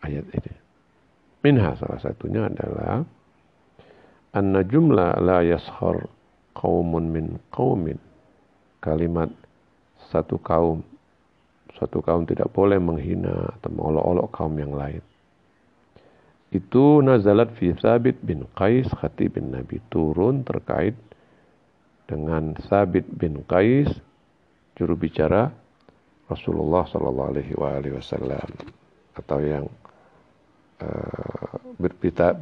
[0.00, 0.52] ayat ini.
[1.44, 3.04] Minha salah satunya adalah
[4.34, 6.10] anna jumla la yashar
[6.58, 7.98] qaumun min qaumin
[8.82, 9.30] kalimat
[10.10, 10.82] satu kaum
[11.78, 15.02] satu kaum tidak boleh menghina atau mengolok-olok kaum yang lain.
[16.54, 20.94] Itu nazalat fi Sabit bin Qais khatib bin Nabi turun terkait
[22.06, 23.90] dengan Sabit bin Qais
[24.78, 25.50] juru bicara
[26.30, 28.48] Rasulullah Shallallahu Alaihi Wasallam
[29.18, 29.66] atau yang
[30.82, 31.54] uh,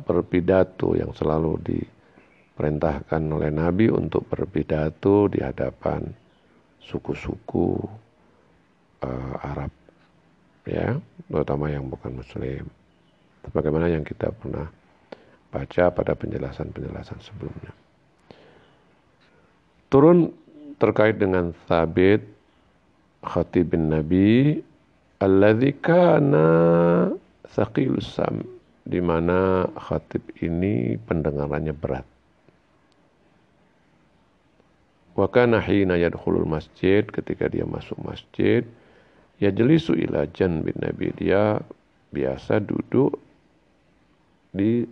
[0.07, 6.07] berpidato yang selalu diperintahkan oleh Nabi untuk berpidato di hadapan
[6.83, 7.69] suku-suku
[9.05, 9.73] uh, Arab
[10.69, 12.65] ya terutama yang bukan muslim.
[13.43, 14.71] Sebagaimana yang kita pernah
[15.51, 17.75] baca pada penjelasan-penjelasan sebelumnya.
[19.91, 20.33] Turun
[20.81, 22.25] terkait dengan Thabit
[23.23, 24.59] Khatib bin Nabi
[25.23, 26.49] alladzi kana
[27.53, 28.43] saqilus sam
[28.83, 32.07] di mana khatib ini pendengarannya berat
[35.13, 38.65] Wa kana hina yadkhulul masjid ketika dia masuk masjid
[39.37, 41.61] ya jelisu ila bin Nabi dia
[42.17, 43.21] biasa duduk
[44.57, 44.89] di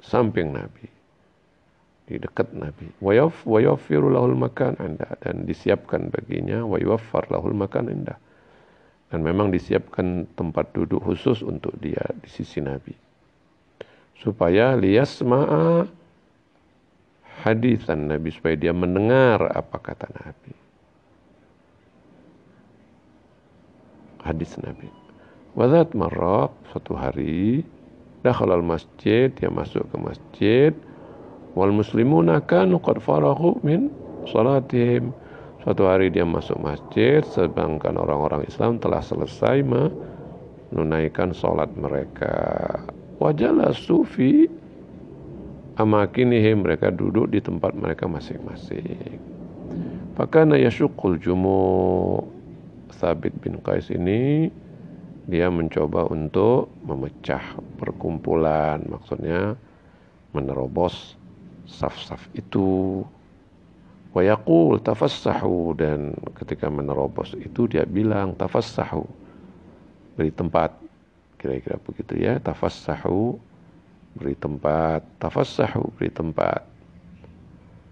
[0.00, 0.88] samping Nabi
[2.04, 2.88] di dekat Nabi.
[3.00, 8.16] Wayaf wayafiru lahul makan anda dan disiapkan baginya wayafar lahul makan anda.
[9.14, 12.90] Dan memang disiapkan tempat duduk khusus untuk dia di sisi Nabi.
[14.18, 15.86] Supaya liyasma'a
[17.46, 20.54] hadisan Nabi supaya dia mendengar apa kata Nabi.
[24.26, 24.90] Hadis Nabi.
[25.54, 27.62] Wadat marrah suatu hari
[28.26, 30.72] dakhalal masjid dia masuk ke masjid
[31.54, 33.94] wal muslimuna kanu qad farahu min
[34.26, 35.14] salatihim
[35.64, 42.36] suatu hari dia masuk masjid sedangkan orang-orang Islam telah selesai menunaikan salat mereka.
[43.16, 44.44] Wajala sufi
[45.80, 49.16] amakinihi mereka duduk di tempat mereka masing-masing.
[50.14, 52.20] Fakana yashukul jumu.
[52.94, 54.46] Sabit bin Qais ini
[55.26, 57.42] dia mencoba untuk memecah
[57.80, 59.58] perkumpulan maksudnya
[60.30, 61.18] menerobos
[61.66, 63.02] saf-saf itu
[64.14, 65.74] wayakul tafassahu.
[65.76, 69.04] Dan ketika menerobos itu dia bilang tafassahu.
[70.14, 70.72] Beri tempat.
[71.36, 72.38] Kira-kira begitu ya.
[72.38, 73.36] Tafassahu.
[74.16, 75.02] Beri tempat.
[75.18, 75.90] Tafassahu.
[75.98, 76.62] Beri tempat.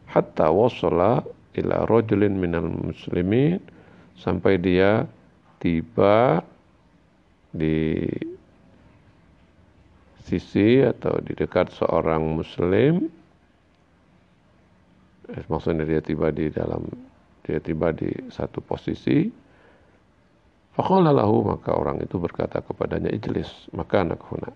[0.09, 3.61] Hatta wasala ila rajulin minal muslimin
[4.16, 5.05] sampai dia
[5.61, 6.41] tiba
[7.53, 8.09] di
[10.25, 13.12] sisi atau di dekat seorang muslim
[15.49, 16.85] maksudnya dia tiba di dalam
[17.43, 19.26] dia tiba di satu posisi
[20.76, 24.53] faqala maka orang itu berkata kepadanya ijlis maka anak huna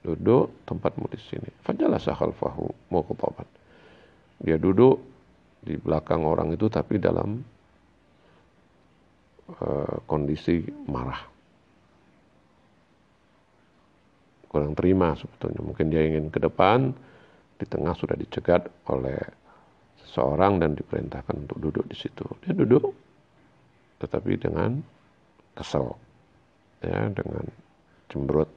[0.00, 1.50] duduk tempatmu di sini.
[1.64, 3.48] Fajalasa khalfahu muqtaban.
[4.40, 4.96] Dia duduk
[5.60, 7.44] di belakang orang itu tapi dalam
[9.60, 11.20] uh, kondisi marah.
[14.48, 15.60] Kurang terima sebetulnya.
[15.62, 16.90] Mungkin dia ingin ke depan,
[17.60, 19.20] di tengah sudah dicegat oleh
[20.10, 22.26] seseorang dan diperintahkan untuk duduk di situ.
[22.42, 22.90] Dia duduk,
[24.02, 24.82] tetapi dengan
[25.54, 25.86] kesel,
[26.82, 27.46] ya, dengan
[28.10, 28.50] cemberut.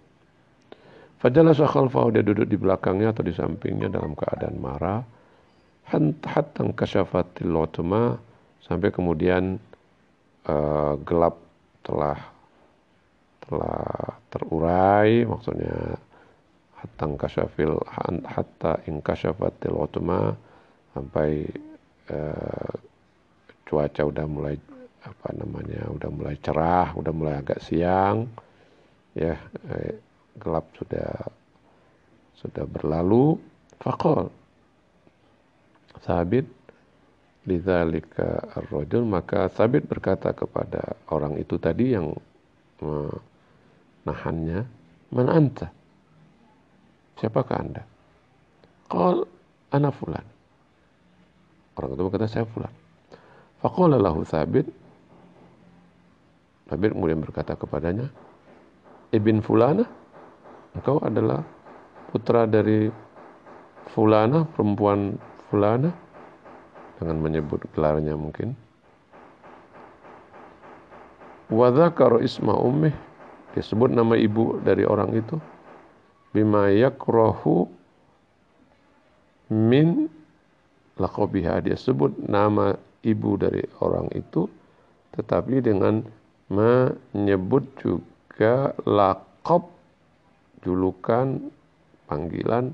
[1.22, 5.06] Fajalasa khalfahu dia duduk di belakangnya atau di sampingnya dalam keadaan marah.
[5.94, 8.18] Hatta kasyafatil lotma
[8.66, 9.62] sampai kemudian
[10.48, 11.38] uh, gelap
[11.84, 12.18] telah
[13.44, 16.00] telah terurai maksudnya
[16.80, 17.84] hatta kasyafil
[18.24, 20.36] hatta inkasyafatil lotma
[20.94, 21.50] sampai
[22.14, 22.74] uh,
[23.68, 24.56] cuaca udah mulai
[25.04, 28.24] apa namanya udah mulai cerah udah mulai agak siang
[29.12, 29.36] ya
[29.68, 30.00] eh,
[30.40, 31.12] gelap sudah
[32.40, 33.36] sudah berlalu.
[33.84, 34.32] Fakol
[36.04, 36.48] sabit
[37.44, 42.16] lidzalika ar-rajul maka sabit berkata kepada orang itu tadi yang
[42.80, 44.64] menahannya
[45.12, 45.68] man anta?
[47.20, 47.84] Siapakah anda?
[48.88, 49.28] Qal
[49.72, 50.33] ana fulan
[51.78, 52.72] orang itu berkata saya fulan.
[53.64, 54.68] Faqala lahu sabit
[56.68, 58.10] sabit kemudian berkata kepadanya
[59.14, 59.86] ibn fulana
[60.74, 61.46] engkau adalah
[62.10, 62.90] putra dari
[63.94, 65.18] fulana perempuan
[65.48, 65.94] fulana
[66.98, 68.56] dengan menyebut gelarnya mungkin.
[71.52, 72.96] Wadhakar isma ummih.
[73.54, 75.38] Disebut nama ibu dari orang itu.
[76.34, 77.70] Bima yakrohu
[79.54, 80.10] min
[80.98, 84.46] lakobiha dia sebut nama ibu dari orang itu
[85.14, 86.02] tetapi dengan
[86.50, 89.70] menyebut juga lakob
[90.66, 91.38] julukan
[92.10, 92.74] panggilan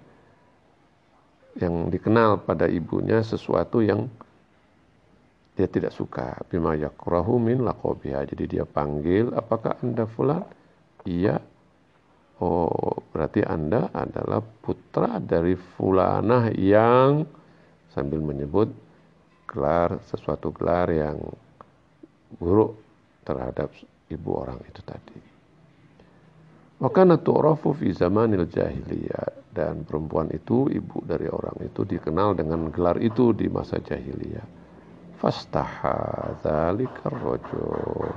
[1.59, 4.07] yang dikenal pada ibunya sesuatu yang
[5.59, 6.39] dia tidak suka.
[6.47, 10.47] Bima yakrahu min laqabiha jadi dia panggil apakah anda fulan?
[11.03, 11.43] Iya.
[12.39, 17.27] Oh berarti anda adalah putra dari fulanah yang
[17.99, 18.71] sambil menyebut
[19.43, 21.19] gelar sesuatu gelar yang
[22.39, 22.79] buruk
[23.27, 23.67] terhadap
[24.07, 25.19] ibu orang itu tadi
[26.79, 32.95] maka tu'rafu fi zamanil jahiliyah dan perempuan itu ibu dari orang itu dikenal dengan gelar
[33.03, 34.47] itu di masa jahiliyah.
[35.19, 38.15] Fastaha dzalikar rajul.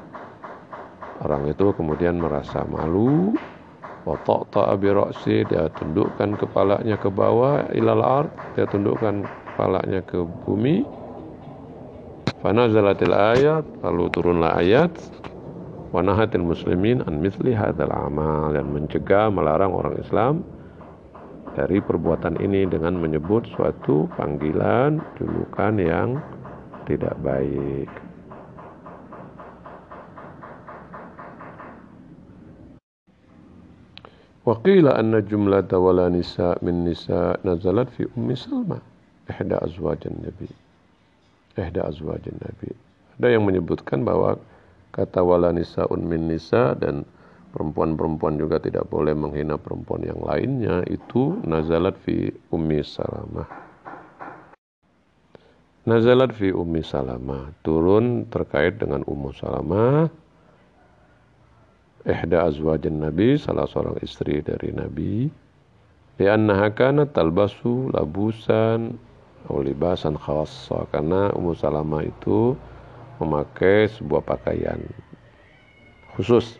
[1.27, 3.35] Orang itu kemudian merasa malu
[4.07, 10.25] wa ta'ta bi ra'si dia tundukkan kepalanya ke bawah ilal ard dia tundukkan Palaknya ke
[10.49, 10.83] bumi
[12.41, 14.91] fanazalatil ayat lalu turunlah ayat
[15.93, 20.35] wanahatil muslimin an misli hadzal amal dan mencegah melarang orang Islam
[21.53, 26.09] dari perbuatan ini dengan menyebut suatu panggilan julukan yang
[26.89, 27.93] tidak baik.
[34.43, 38.92] Waqila anna jumlata wala nisa min nisa nazalat fi ummi Salma
[39.31, 40.49] ihda Azwajen nabi.
[41.55, 42.73] Ehda Azwajen nabi.
[43.21, 44.41] Ada yang menyebutkan bahwa
[44.91, 47.07] kata wala nisaun min nisa dan
[47.53, 53.47] perempuan-perempuan juga tidak boleh menghina perempuan yang lainnya itu nazalat fi ummi salamah.
[55.83, 57.53] Nazalat fi ummi salamah.
[57.67, 60.07] Turun terkait dengan ummu salamah.
[62.03, 65.31] Ihda Azwajen nabi salah seorang istri dari nabi.
[66.19, 68.95] Li'annaha kanat talbasu labusan
[69.51, 72.55] libasan khassa karena ummu salamah itu
[73.23, 74.83] memakai sebuah pakaian
[76.19, 76.59] khusus.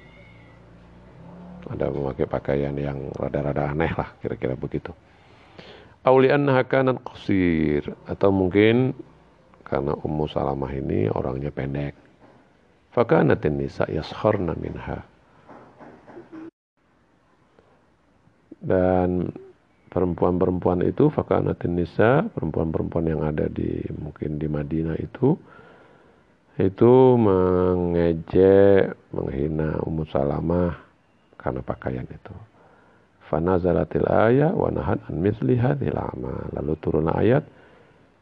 [1.71, 4.91] Ada memakai pakaian yang rada-rada aneh lah, kira-kira begitu.
[6.03, 8.91] Aulian hakanan qasir atau mungkin
[9.63, 11.95] karena Ummu Salamah ini orangnya pendek.
[12.91, 15.07] Fakanatin nisa yaskharna minha.
[18.59, 19.31] Dan
[19.93, 25.37] perempuan-perempuan itu fakanatin nisa, perempuan-perempuan yang ada di mungkin di Madinah itu
[26.61, 30.77] itu mengejek, menghina Ummu Salamah
[31.41, 32.35] karena pakaian itu.
[33.33, 35.97] Fanazalatil ayat wa nahan an misli hadhil
[36.53, 37.41] Lalu turun ayat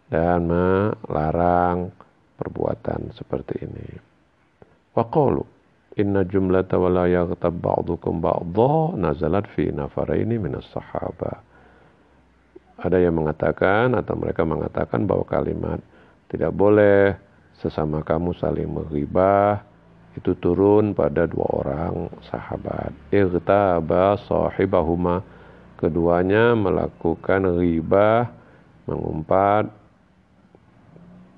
[0.07, 1.91] dan melarang
[2.39, 3.89] perbuatan seperti ini.
[4.95, 5.43] Wa qalu
[5.99, 11.50] inna jumlata wa la yaghtab ba'dukum ba'dha nazalat fi nafaraini minas sahaba.
[12.81, 15.81] Ada yang mengatakan atau mereka mengatakan bahwa kalimat
[16.33, 17.13] tidak boleh
[17.61, 19.61] sesama kamu saling menghibah
[20.17, 22.91] itu turun pada dua orang sahabat.
[23.13, 25.23] Irtaba sahibahuma
[25.77, 28.33] keduanya melakukan ghibah
[28.89, 29.71] mengumpat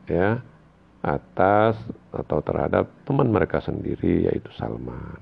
[0.08, 0.40] ya
[1.02, 1.74] atas
[2.14, 5.18] atau terhadap teman mereka sendiri yaitu Salman.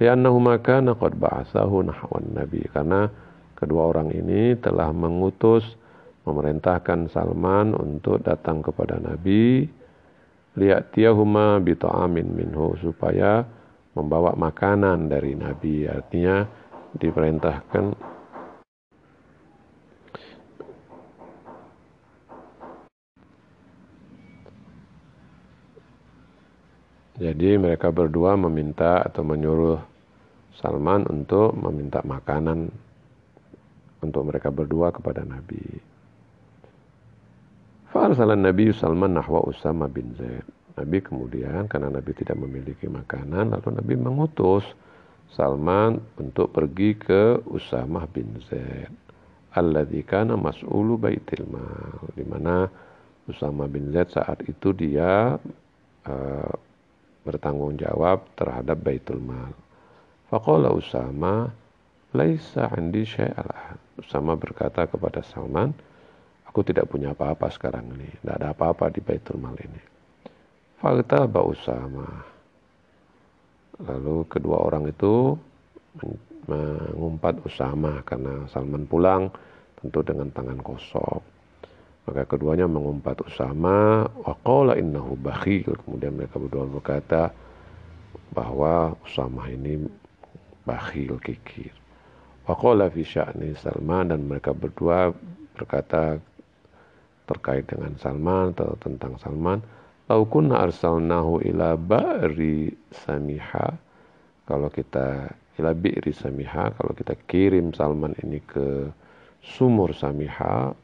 [0.00, 3.06] Liannahu makana qad ba'athahu nahwan nabi karena
[3.62, 5.62] kedua orang ini telah mengutus
[6.26, 9.70] memerintahkan Salman untuk datang kepada Nabi
[10.58, 13.46] liya'tiyahuma bita'amin minhu supaya
[13.94, 16.42] membawa makanan dari Nabi artinya
[16.98, 18.12] diperintahkan.
[27.22, 29.78] Jadi mereka berdua meminta atau menyuruh
[30.58, 32.68] Salman untuk meminta makanan
[34.02, 35.62] untuk mereka berdua kepada Nabi.
[37.94, 40.44] Fa'arsalan Nabi Salman nahwa Usama bin Zaid.
[40.72, 44.64] Nabi kemudian karena Nabi tidak memiliki makanan lalu Nabi mengutus
[45.36, 48.92] Salman untuk pergi ke Usama bin Zaid.
[49.52, 52.08] Alladzi kana mas'ulu baitil mal.
[52.16, 52.68] Di mana
[53.28, 55.36] Usama bin Zaid saat itu dia
[56.08, 56.52] uh,
[57.22, 59.54] bertanggung jawab terhadap Baitul Mal.
[60.26, 61.50] Faqala Usama,
[62.12, 65.72] "Laisa 'indi syai'al." Usama berkata kepada Salman,
[66.48, 68.08] "Aku tidak punya apa-apa sekarang ini.
[68.20, 69.82] Tidak ada apa-apa di Baitul Mal ini."
[70.82, 72.06] ba Usama.
[73.82, 75.38] Lalu kedua orang itu
[76.50, 79.30] mengumpat Usama karena Salman pulang
[79.78, 81.22] tentu dengan tangan kosong.
[82.02, 85.70] Maka keduanya mengumpat Usama, waqala innahu bakhil.
[85.86, 87.30] Kemudian mereka berdua berkata
[88.34, 89.86] bahwa Usama ini
[90.66, 91.81] bakhil kikir.
[92.48, 95.14] Waqala fi sya'ni Salman dan mereka berdua
[95.54, 96.18] berkata
[97.28, 99.62] terkait dengan Salman atau tentang Salman,
[100.10, 103.78] "Lau kunna arsalnahu ila ba'ri samiha."
[104.42, 105.30] Kalau kita
[105.62, 108.90] ila bi'ri samiha, kalau kita kirim Salman ini ke
[109.38, 110.74] sumur samiha,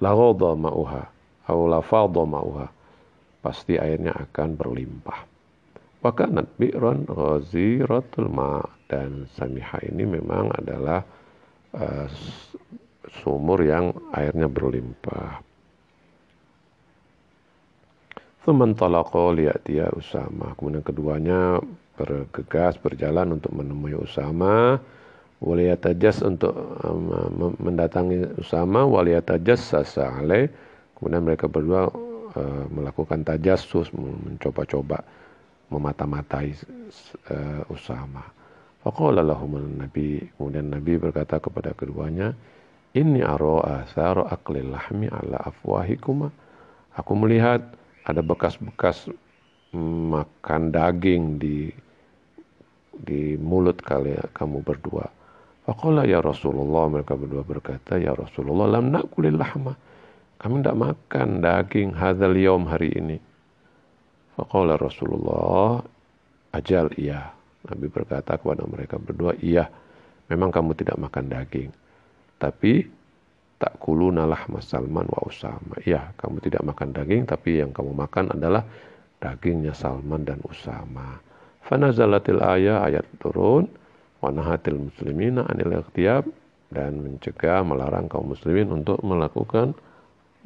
[0.00, 1.04] laghadha ma'uha
[1.46, 2.66] atau lafadha ma'uha
[3.40, 5.18] pasti airnya akan berlimpah
[6.02, 11.02] wa kanat bi'ran ghaziratul ma dan samiha ini memang adalah
[11.74, 12.06] uh,
[13.22, 15.42] sumur yang airnya berlimpah.
[18.46, 19.34] Teman talaqo
[19.66, 20.54] dia Usama.
[20.54, 21.58] Kemudian keduanya
[21.98, 24.78] bergegas berjalan untuk menemui Usama.
[25.42, 26.54] Waliyatajas untuk
[26.86, 28.86] um, mendatangi Usama.
[28.86, 30.46] Waliyatajas sasa alaih.
[30.94, 35.02] Kemudian mereka berdua uh, melakukan tajassus mencoba-coba
[35.66, 36.54] memata-matai
[37.34, 38.35] uh, Usama
[38.86, 42.38] faqala lahum nabi kemudian nabi berkata kepada keduanya
[42.94, 46.30] ini aro asar aklil lahmi ala afwahikuma
[46.94, 47.66] aku melihat
[48.06, 49.10] ada bekas-bekas
[49.74, 51.74] makan daging di
[52.96, 55.10] di mulut kalian kamu berdua
[55.66, 59.74] Faqala ya Rasulullah mereka berdua berkata ya Rasulullah lam nakulil lahma
[60.38, 63.18] kami tidak makan daging hadzal yaum hari ini.
[64.36, 65.80] Faqala Rasulullah
[66.52, 67.35] ajal iya.
[67.66, 69.66] Nabi berkata kepada mereka berdua iya
[70.30, 71.70] memang kamu tidak makan daging
[72.36, 72.86] tapi
[73.56, 75.80] tak kulu nalah Salman wa Usama.
[75.80, 78.68] Iya, kamu tidak makan daging, tapi yang kamu makan adalah
[79.16, 81.16] dagingnya Salman dan Usama.
[81.64, 83.66] Fanazalatil ayah, ayat turun
[84.20, 86.24] wanahatil muslimina anil ikhtiyab
[86.70, 89.76] dan mencegah melarang kaum muslimin untuk melakukan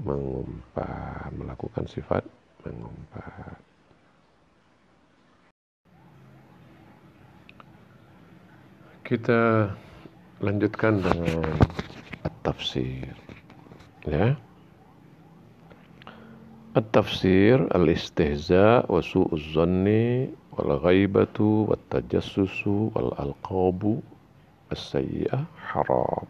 [0.00, 2.24] mengumpat melakukan sifat
[2.64, 3.56] mengumpat
[9.10, 9.66] kita
[10.38, 11.42] lanjutkan dengan
[12.46, 13.10] tafsir
[14.06, 14.38] ya
[16.78, 24.00] At-tafsir al-istihza wa su'uz zanni والغيبة والتجسس والألقاب
[24.72, 26.26] السيئة حرام.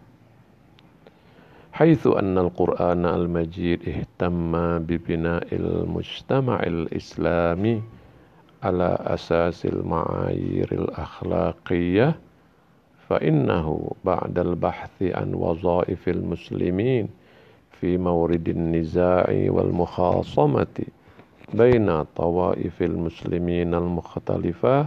[1.73, 7.83] حيث أن القرآن المجيد اهتم ببناء المجتمع الإسلامي
[8.63, 12.30] على أساس المعايير الأخلاقية
[13.11, 17.09] فإنه بعد البحث عن وظائف المسلمين
[17.81, 20.67] في مورد النزاع والمخاصمة
[21.55, 24.87] بين طوائف المسلمين المختلفة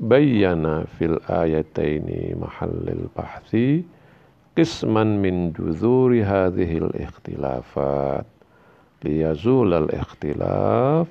[0.00, 3.56] بين في الآيتين محل البحث
[4.58, 8.24] قسما من جذور هذه الاختلافات
[9.04, 11.06] ليزول الاختلاف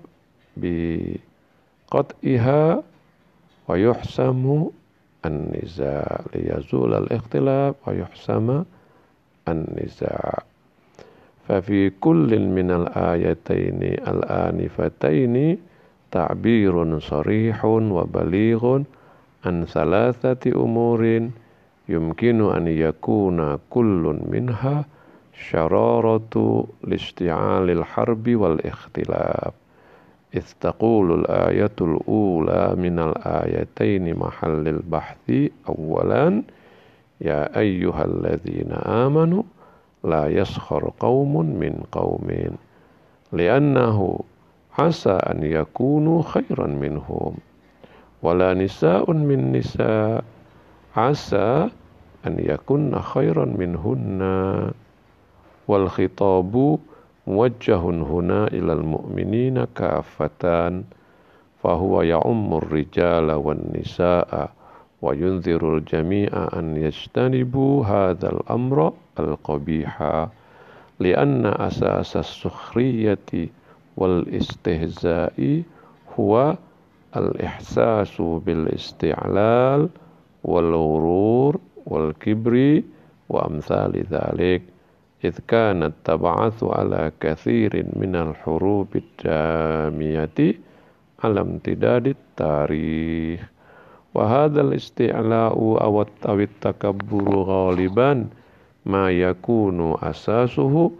[1.92, 2.84] بقطعها
[3.68, 4.70] ويحسم
[5.26, 8.64] النزاع ليزول الاختلاف ويحسم
[9.48, 10.44] النزاع.
[11.48, 15.58] ففي كل من الآيتين الآنفتين
[16.12, 18.82] تعبير صريح وبليغ
[19.46, 21.30] عن ثلاثة أمور
[21.90, 24.86] يمكن أن يكون كل منها
[26.84, 29.56] listi'alil harbi wal ikhtilaf
[30.36, 35.32] إذ تقول الآية الأولى من الآيتين محل البحث
[35.70, 36.44] أولا
[37.22, 39.44] يا أيها الذين آمنوا
[40.04, 42.28] لا يسخر قوم من قوم
[43.32, 44.20] لأنه
[44.80, 47.34] عسى أن يكونوا خيرا منهم
[48.24, 50.24] ولا نساء من نساء
[50.96, 51.70] عسى
[52.28, 54.72] أن يكن خيرا منهن.
[55.70, 56.80] والخطاب
[57.30, 60.82] موجه هنا إلى المؤمنين كافة
[61.64, 64.52] فهو يعم الرجال والنساء
[65.02, 70.26] وينذر الجميع أن يجتنبوا هذا الأمر القبيح
[71.00, 73.18] لأن أساس السخرية
[73.98, 75.62] والاستهزاء
[76.20, 76.56] هو
[77.18, 79.90] الإحساس بالاستعلال
[80.44, 82.82] والغرور والكبر
[83.30, 84.62] وأمثال ذلك.
[85.24, 90.54] إذ كانت تبعث على كثير من الحروب الجامية
[91.24, 93.50] على امتداد التاريخ.
[94.14, 95.54] وهذا الاستعلاء
[96.26, 98.28] أو التكبر غالبا
[98.86, 100.92] ما يكون أساسه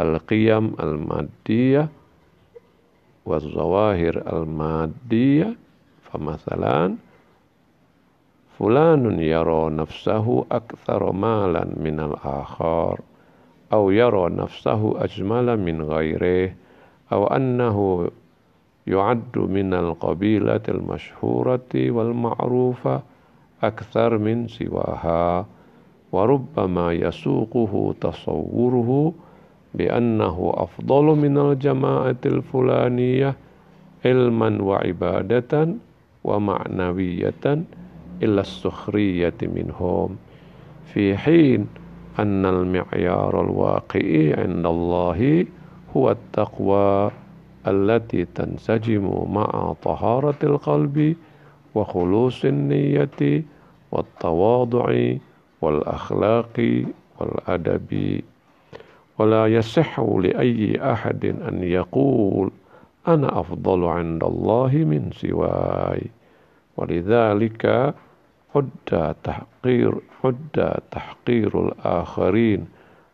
[0.00, 1.88] القيم المادية
[3.26, 5.56] والظواهر المادية.
[6.02, 6.94] فمثلا
[8.58, 13.00] فلان يرى نفسه أكثر مالا من الآخر.
[13.72, 16.52] أو يرى نفسه أجمل من غيره
[17.12, 18.10] أو أنه
[18.86, 23.02] يعد من القبيلة المشهورة والمعروفة
[23.62, 25.46] أكثر من سواها
[26.12, 29.12] وربما يسوقه تصوره
[29.74, 33.36] بأنه أفضل من الجماعة الفلانية
[34.04, 35.68] علما وعبادة
[36.24, 37.44] ومعنوية
[38.22, 40.16] إلى السخرية منهم.
[40.84, 41.66] في حين
[42.22, 45.46] أن المعيار الواقعي عند الله
[45.96, 47.10] هو التقوى
[47.66, 51.16] التي تنسجم مع طهارة القلب
[51.74, 53.42] وخلوص النية
[53.92, 55.14] والتواضع
[55.62, 56.84] والأخلاق
[57.20, 58.20] والأدب.
[59.18, 62.50] ولا يصح لأي أحد أن يقول
[63.08, 66.02] أنا أفضل عند الله من سواي.
[66.76, 67.94] ولذلك
[68.54, 72.68] حد تحقير hudda tahqirul akharin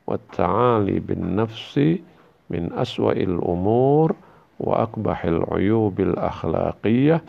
[0.07, 2.03] wa ta'ali bin nafsi
[2.51, 4.15] min aswa'il umur
[4.59, 7.23] wa akbahil uyubil akhlaqiyah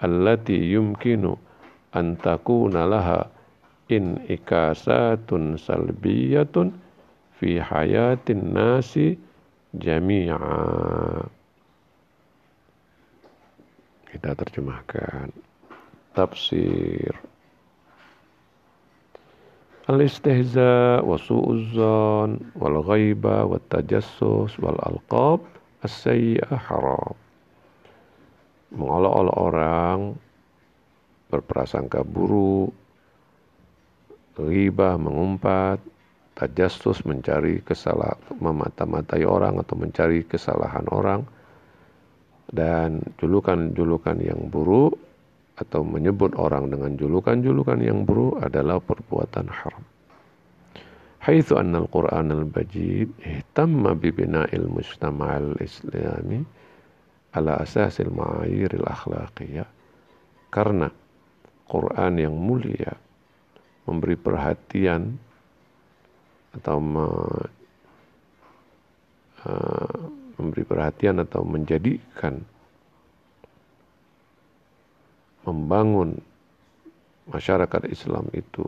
[0.00, 1.36] allati yumkinu
[1.96, 3.28] an takuna laha
[3.88, 6.72] in ikasatun salbiyatun
[7.36, 7.60] fi
[14.10, 15.30] kita terjemahkan.
[16.18, 17.29] Tafsir.
[19.88, 25.40] Al-istihza wa su'uzzan wal ghaiba wa tajassus wal alqab
[25.80, 27.16] as-sayyi'ah haram.
[28.76, 29.98] Mengolok-olok orang,
[31.32, 32.76] berprasangka buruk,
[34.36, 35.80] ghibah mengumpat,
[36.36, 41.24] tajassus mencari kesalahan, memata-matai orang atau mencari kesalahan orang,
[42.52, 44.98] dan julukan-julukan yang buruk
[45.60, 49.84] atau menyebut orang dengan julukan-julukan yang buruk adalah perbuatan haram.
[51.20, 56.40] Haitsu anna al-Qur'an al-Majid ihtamma bi bina'il mujtama' al-islami
[57.36, 59.68] ala asasil ma'ayir al-akhlaqiyah.
[60.48, 60.88] Karena
[61.68, 62.96] Quran yang mulia
[63.86, 65.14] memberi perhatian
[66.56, 67.06] atau me,
[69.46, 69.98] uh,
[70.40, 72.42] memberi perhatian atau menjadikan
[75.44, 76.20] membangun
[77.30, 78.66] masyarakat Islam itu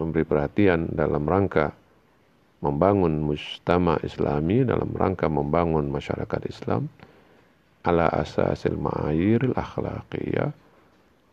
[0.00, 1.76] memberi perhatian dalam rangka
[2.60, 6.88] membangun mustama islami dalam rangka membangun masyarakat Islam
[7.84, 10.52] ala asasil ma'ayiril akhlaqiyah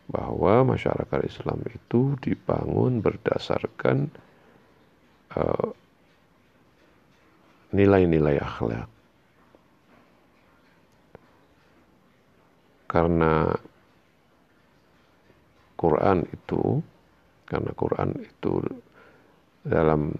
[0.07, 4.07] bahwa masyarakat Islam itu dibangun berdasarkan
[5.35, 5.67] uh,
[7.75, 8.87] nilai-nilai uh, akhlak
[12.87, 13.51] karena
[15.77, 16.81] Quran itu
[17.47, 18.53] karena Quran itu
[19.63, 20.15] dalam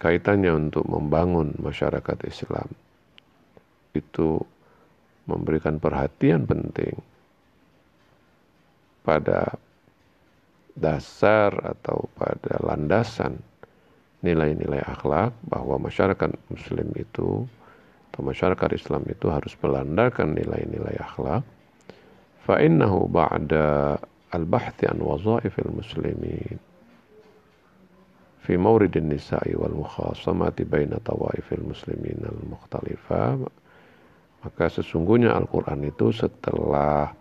[0.00, 2.68] kaitannya untuk membangun masyarakat Islam
[3.92, 4.40] itu
[5.28, 6.96] memberikan perhatian penting
[9.04, 9.54] pada
[10.74, 13.36] dasar atau pada landasan
[14.20, 17.44] nilai-nilai akhlak bahwa masyarakat muslim itu
[18.22, 21.44] masyarakat Islam itu harus melandakan nilai-nilai akhlak.
[22.46, 23.98] Fa innahu ba'da
[24.32, 26.58] al-bahthi an wazaifil muslimin.
[28.40, 33.36] Fi mawridin nisa'i wal mukhasamati baina tawaifil muslimin al mukhtalifah
[34.40, 37.12] maka sesungguhnya Al-Quran itu setelah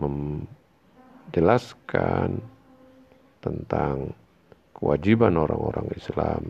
[0.00, 2.40] menjelaskan
[3.44, 4.16] tentang
[4.72, 6.48] kewajiban orang-orang Islam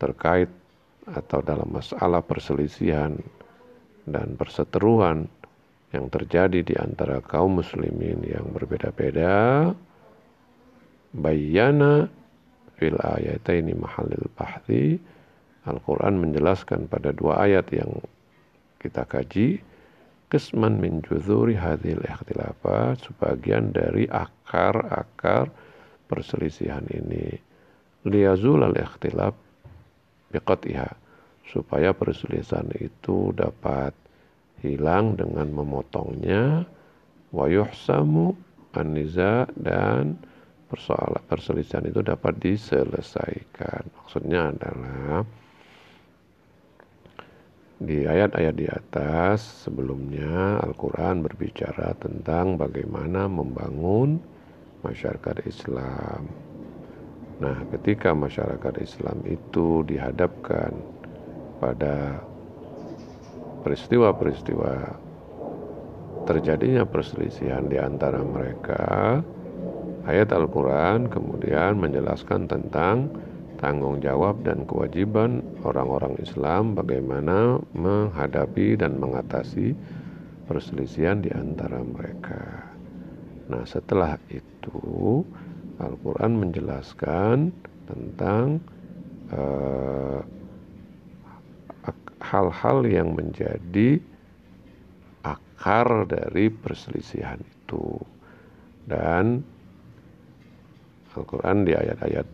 [0.00, 0.48] terkait
[1.10, 3.18] atau dalam masalah perselisihan
[4.06, 5.26] dan perseteruan
[5.90, 9.70] yang terjadi di antara kaum muslimin yang berbeda-beda
[11.12, 12.08] bayana
[12.80, 14.98] fil ayataini mahalil bahthi.
[15.62, 18.02] Al-Quran menjelaskan pada dua ayat yang
[18.82, 19.62] kita kaji
[20.26, 25.52] kisman min juzuri hadhil ikhtilafat sebagian dari akar-akar
[26.10, 27.38] perselisihan ini.
[28.02, 29.38] Liyazul al ikhtilaf
[30.32, 30.88] biqatiha
[31.52, 33.92] supaya perselisihan itu dapat
[34.64, 36.64] hilang dengan memotongnya
[37.34, 38.32] wa yuhsamu
[38.72, 40.16] aniza dan
[40.72, 43.84] persoalan perselisihan itu dapat diselesaikan.
[43.92, 45.28] Maksudnya adalah
[47.82, 54.22] di ayat-ayat di atas sebelumnya Al-Quran berbicara tentang bagaimana membangun
[54.86, 56.30] masyarakat Islam.
[57.42, 60.70] Nah, ketika masyarakat Islam itu dihadapkan
[61.58, 62.22] pada
[63.66, 64.94] peristiwa-peristiwa
[66.22, 69.18] terjadinya perselisihan di antara mereka,
[70.06, 73.10] ayat Al-Quran kemudian menjelaskan tentang
[73.58, 79.74] tanggung jawab dan kewajiban orang-orang Islam bagaimana menghadapi dan mengatasi
[80.46, 82.70] perselisihan di antara mereka.
[83.50, 85.26] Nah, setelah itu
[85.80, 87.54] Al-Quran menjelaskan
[87.88, 88.60] tentang
[89.32, 90.20] uh,
[92.22, 94.00] hal-hal yang menjadi
[95.26, 98.00] akar dari perselisihan itu.
[98.88, 99.44] Dan
[101.12, 102.26] Al-Quran di ayat-ayat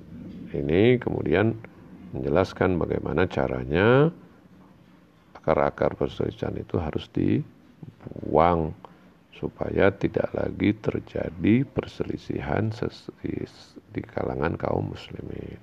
[0.55, 1.53] ini kemudian
[2.15, 4.09] menjelaskan bagaimana caranya
[5.37, 8.73] akar-akar perselisihan itu harus dibuang
[9.39, 12.75] supaya tidak lagi terjadi perselisihan
[13.95, 15.57] di kalangan kaum muslimin.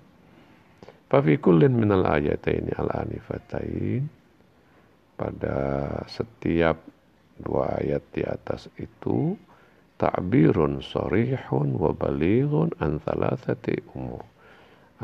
[1.11, 4.07] Fafikullin minal ayataini al-anifatain
[5.19, 5.57] pada
[6.07, 6.79] setiap
[7.39, 9.35] dua ayat di atas itu
[9.99, 14.23] ta'birun sorihun wa balighun an thalathati umur.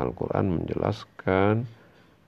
[0.00, 1.68] Al-Quran menjelaskan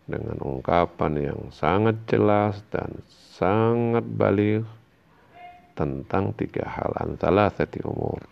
[0.05, 4.68] dengan ungkapan yang sangat jelas dan sangat balik
[5.75, 8.22] tentang tiga hal an thalathati umur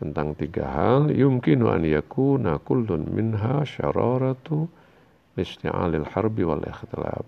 [0.00, 4.64] tentang tiga hal yumkinu an yakuna kullun minha syararatu
[5.36, 7.24] isti'alil harbi wal ikhtilaf.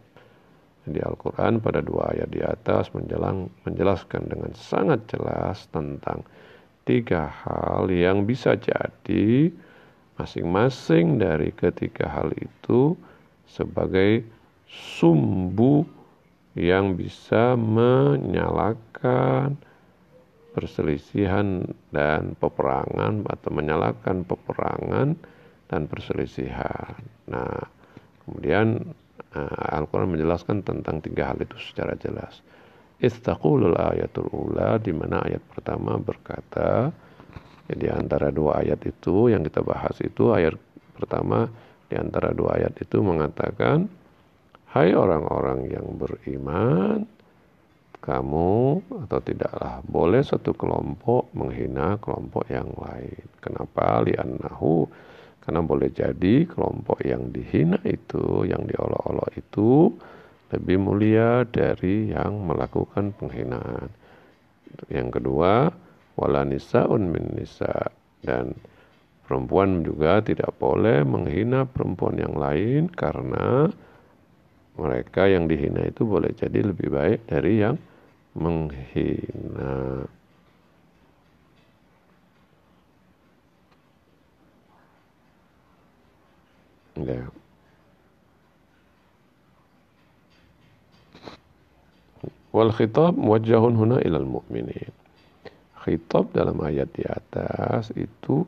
[0.83, 6.27] Di Al-Quran pada dua ayat di atas menjelang, menjelaskan dengan sangat jelas tentang
[6.83, 9.53] tiga hal yang bisa jadi
[10.19, 12.99] masing-masing dari ketiga hal itu
[13.47, 14.27] sebagai
[14.67, 15.87] sumbu
[16.53, 19.57] yang bisa menyalakan
[20.53, 25.17] perselisihan dan peperangan atau menyalakan peperangan
[25.73, 27.01] dan perselisihan.
[27.33, 27.65] Nah,
[28.25, 28.85] kemudian
[29.33, 32.45] uh, Al-Quran menjelaskan tentang tiga hal itu secara jelas.
[33.01, 36.93] Istaqulul ayatul ula di mana ayat pertama berkata
[37.67, 40.55] ya, di antara dua ayat itu yang kita bahas itu ayat
[40.95, 41.51] pertama
[41.91, 43.91] di antara dua ayat itu mengatakan
[44.73, 47.05] hai orang-orang yang beriman
[48.03, 53.23] kamu atau tidaklah boleh satu kelompok menghina kelompok yang lain.
[53.39, 54.03] Kenapa?
[54.03, 54.91] Li'annahu
[55.45, 59.93] karena boleh jadi kelompok yang dihina itu, yang diolok-olok itu
[60.51, 63.93] lebih mulia dari yang melakukan penghinaan.
[64.91, 65.71] Yang kedua,
[66.17, 67.93] wala nisa'un min nisa
[68.25, 68.57] dan
[69.29, 73.71] perempuan juga tidak boleh menghina perempuan yang lain karena
[74.77, 77.77] mereka yang dihina itu boleh jadi lebih baik dari yang
[78.33, 80.09] menghina.
[86.97, 87.29] Ya?
[92.53, 94.93] Wal khitab muwajjahun huna ilal mu'minin.
[95.83, 98.45] Khitab dalam ayat di atas itu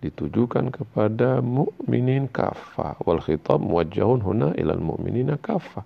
[0.00, 5.84] ditujukan kepada mukminin kafah wal khitab muwajjahun huna ilal mu'minina kafah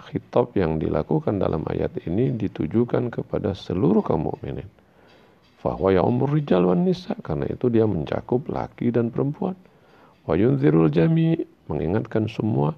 [0.00, 4.66] khitab yang dilakukan dalam ayat ini ditujukan kepada seluruh kaum mukminin.
[5.60, 9.52] Fahwa ya umur rijal wan nisa karena itu dia mencakup laki dan perempuan.
[10.24, 11.36] Wa yunzirul jami
[11.68, 12.72] mengingatkan semua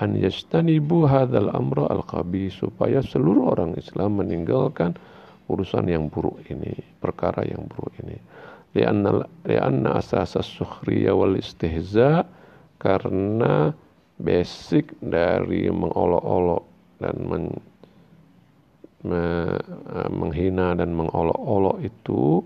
[0.00, 2.02] an yastanibu hadzal amra al
[2.48, 4.96] supaya seluruh orang Islam meninggalkan
[5.52, 8.16] urusan yang buruk ini, perkara yang buruk ini.
[8.72, 12.24] Lianna lianna asas sukhriya wal istihza
[12.80, 13.76] karena
[14.18, 16.64] basic dari mengolok-olok
[17.02, 17.44] dan men,
[19.06, 19.22] me,
[19.96, 22.42] eh, menghina dan mengolok-olok itu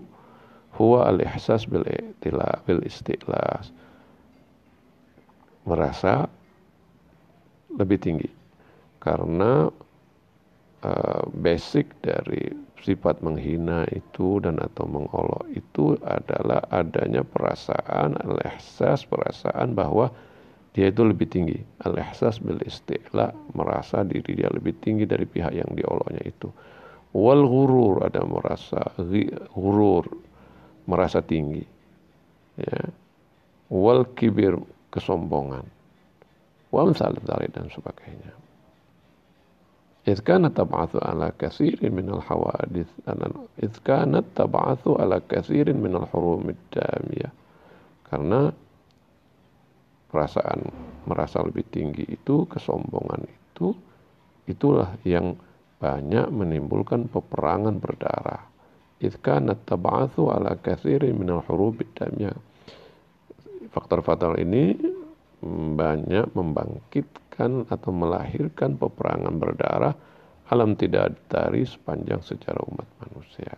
[0.77, 3.73] huwa al-ihsas bil iktila bil istilas.
[5.67, 6.29] Merasa
[7.75, 8.29] lebih tinggi
[9.03, 9.67] karena
[10.83, 12.49] uh, basic dari
[12.81, 20.13] sifat menghina itu dan atau mengolok itu adalah adanya perasaan al-ihsas perasaan bahwa
[20.77, 21.57] dia itu lebih tinggi.
[21.81, 26.53] Al-ihsas bil istilah merasa diri dia lebih tinggi dari pihak yang dioloknya itu.
[27.17, 28.81] Wal ghurur ada merasa
[29.57, 30.05] ghurur
[30.85, 31.65] merasa tinggi.
[32.61, 32.93] Ya.
[33.73, 34.61] Wal kibir
[34.93, 35.65] kesombongan.
[36.69, 38.46] Wal dan sebagainya
[40.06, 42.90] إذ كانت تبعث على كثير من الحوادث
[43.62, 47.30] إذ كانت تبعث على كثير من الحروم الدامية
[48.12, 48.52] karena
[50.12, 50.68] perasaan
[51.08, 53.72] merasa lebih tinggi itu kesombongan itu
[54.44, 55.32] itulah yang
[55.80, 58.52] banyak menimbulkan peperangan berdarah
[59.02, 62.34] إذ كانت تبعث على كثير من الحروب الدامية
[63.72, 64.76] faktor-faktor ini
[65.72, 69.93] banyak membangkitkan atau melahirkan peperangan berdarah
[70.47, 73.51] alam tidak ditari sepanjang sejarah umat manusia.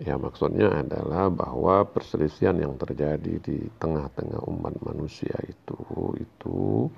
[0.00, 5.76] Ya maksudnya adalah bahwa perselisihan yang terjadi di tengah-tengah umat manusia itu
[6.16, 6.88] itu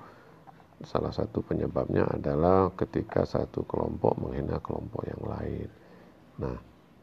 [0.83, 5.69] salah satu penyebabnya adalah ketika satu kelompok menghina kelompok yang lain.
[6.43, 6.59] Nah,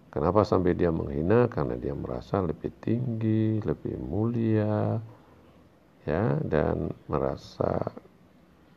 [0.09, 1.45] Kenapa sampai dia menghina?
[1.45, 4.97] Karena dia merasa lebih tinggi, lebih mulia,
[6.07, 7.89] ya, dan merasa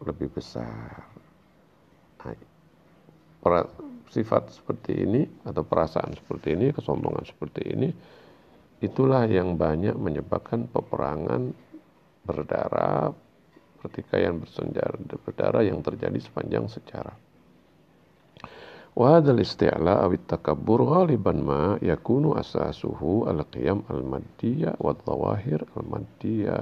[0.03, 1.07] lebih besar.
[2.23, 2.35] Nah,
[4.13, 7.89] sifat seperti ini atau perasaan seperti ini, kesombongan seperti ini,
[8.85, 11.55] itulah yang banyak menyebabkan peperangan
[12.23, 13.11] berdarah,
[13.83, 14.95] pertikaian bersenjata
[15.27, 17.17] berdarah yang terjadi sepanjang sejarah.
[18.93, 24.93] وهذا الاستعلاء أو awit غالبا ما ma yakunu القيم al-qiyam al-maddiyah wa
[25.81, 26.61] al-maddiyah.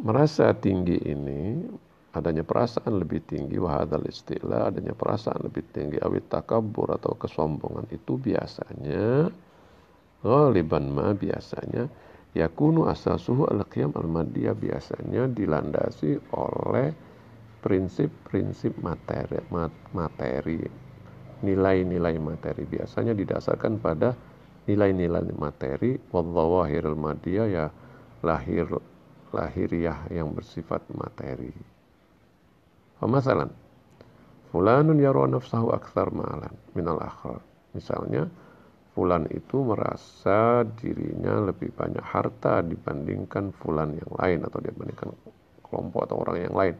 [0.00, 1.68] Merasa tinggi ini
[2.16, 8.16] adanya perasaan lebih tinggi wahadal istilah adanya perasaan lebih tinggi awit takabur atau kesombongan itu
[8.16, 9.28] biasanya
[10.24, 11.90] ghaliban ma biasanya
[12.32, 17.13] yakunu asasuhu al-qiyam al-madiyah biasanya dilandasi oleh
[17.64, 19.40] prinsip-prinsip materi,
[19.96, 20.60] materi
[21.40, 24.12] nilai-nilai materi biasanya didasarkan pada
[24.68, 27.66] nilai-nilai materi wadzawahirul madiyah ya
[28.20, 28.68] lahir
[29.32, 31.52] lahiriah yang bersifat materi.
[33.00, 33.48] Pemasalan
[34.52, 37.40] fulanun yara nafsahu aktsar ma'alan minal akhar.
[37.72, 38.28] Misalnya
[38.94, 45.10] fulan itu merasa dirinya lebih banyak harta dibandingkan fulan yang lain atau dibandingkan
[45.66, 46.76] kelompok atau orang yang lain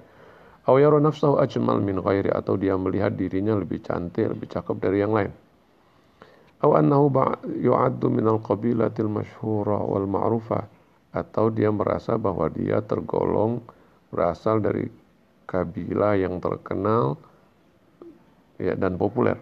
[0.64, 5.04] Aw yara nafsahu ajmal min ghairi atau dia melihat dirinya lebih cantik, lebih cakep dari
[5.04, 5.28] yang lain.
[6.64, 7.12] Aw annahu
[7.60, 10.64] yu'addu min al-qabilatil masyhura wal ma'rufah
[11.12, 13.60] atau dia merasa bahwa dia tergolong
[14.08, 14.88] berasal dari
[15.44, 17.20] kabilah yang terkenal
[18.56, 19.36] ya dan populer.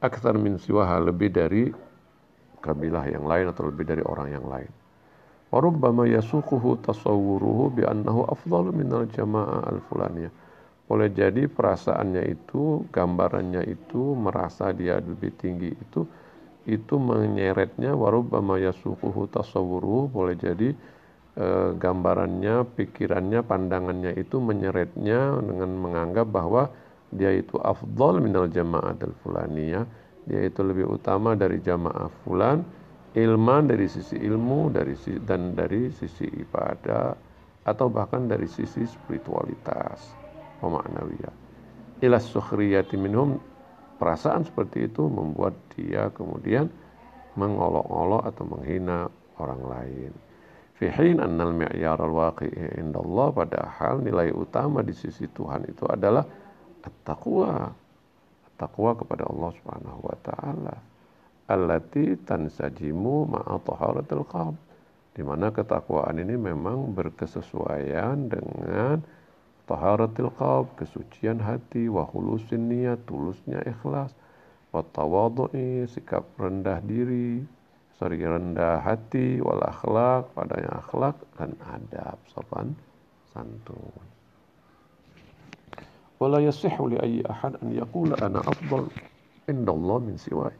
[0.00, 1.68] Akthar min siwaha lebih dari
[2.64, 4.72] kabilah yang lain atau lebih dari orang yang lain.
[5.52, 10.43] Warubbama yasuquhu tasawwuruhu bi annahu afdalu min al-jama'ah al-fulaniyah
[10.84, 16.04] boleh jadi perasaannya itu, gambarannya itu, merasa dia lebih tinggi itu,
[16.68, 20.76] itu menyeretnya warubbama yasuquhu tasawwuru boleh jadi
[21.36, 21.46] e,
[21.80, 26.68] gambarannya, pikirannya, pandangannya itu menyeretnya dengan menganggap bahwa
[27.12, 29.84] dia itu afdol minal jamaah al fulaniyah,
[30.28, 32.60] dia itu lebih utama dari jamaah fulan,
[33.16, 37.16] ilman dari sisi ilmu, dari dan dari sisi ibadah
[37.64, 40.23] atau bahkan dari sisi spiritualitas
[40.62, 41.34] wa ma'nawiyah.
[42.04, 43.40] Ila sukhriyati minhum
[43.96, 46.68] perasaan seperti itu membuat dia kemudian
[47.34, 49.08] mengolok-olok atau menghina
[49.38, 50.12] orang lain.
[50.74, 56.26] Fi hin annal mi'yar al-waqi'i indallah padahal nilai utama di sisi Tuhan itu adalah
[56.82, 57.70] at-taqwa.
[58.50, 60.76] At-taqwa kepada Allah Subhanahu wa taala.
[61.46, 64.56] Allati tansajimu ma'a taharatil qalb.
[65.14, 68.98] Di mana ketakwaan ini memang berkesesuaian dengan
[69.64, 74.12] taharatil qalb kesucian hati wa khulusin niat tulusnya ikhlas
[74.74, 77.40] wa tawadhu'i sikap rendah diri
[77.96, 82.76] sorry rendah hati wal akhlak padanya akhlak dan adab sopan
[83.32, 84.04] santun
[86.20, 88.88] wala yasihu li ayyi ahad an yaqula ana afdal
[89.48, 90.54] inda Allah min siwai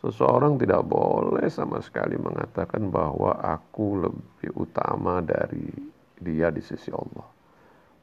[0.00, 5.68] Seseorang tidak boleh sama sekali mengatakan bahwa aku lebih utama dari
[6.16, 7.39] dia di sisi Allah.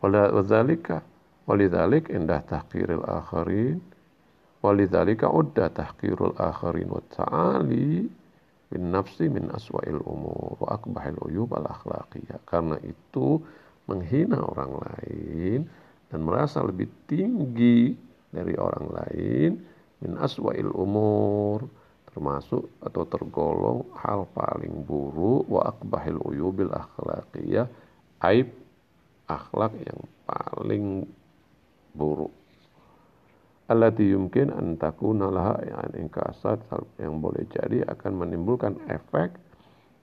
[0.04, 1.02] Wadzalika
[1.50, 3.82] walidzalik indah tahqiril akharin
[4.62, 8.06] walidzalika udda tahqirul akharin wa ta'ali
[8.68, 12.44] bin nafsi min aswa'il umur wa akbahil uyub al akhlaqiyah.
[12.46, 13.42] Karena itu
[13.88, 15.60] menghina orang lain
[16.12, 17.96] dan merasa lebih tinggi
[18.30, 19.52] dari orang lain
[20.04, 21.66] min aswa'il umur
[22.12, 27.70] termasuk atau tergolong hal paling buruk wa akbahil uyubil akhlaqiyah
[28.26, 28.50] aib
[29.28, 31.08] akhlak yang paling
[31.96, 32.32] buruk.
[33.68, 35.60] Allati yumkin an laha
[35.92, 36.64] ingkasat
[37.04, 39.36] yang boleh jadi akan menimbulkan efek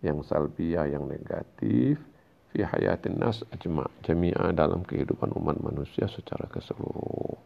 [0.04, 1.96] yang salbiyah yang negatif
[2.52, 7.40] fi hayatin nas ajma' jami'a dalam kehidupan umat manusia secara keseluruhan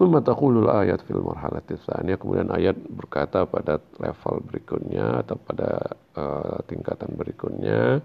[0.00, 6.56] Thumma taqulul ayat fil marhalati tsaniyah kemudian ayat berkata pada level berikutnya atau pada uh,
[6.64, 8.00] tingkatan berikutnya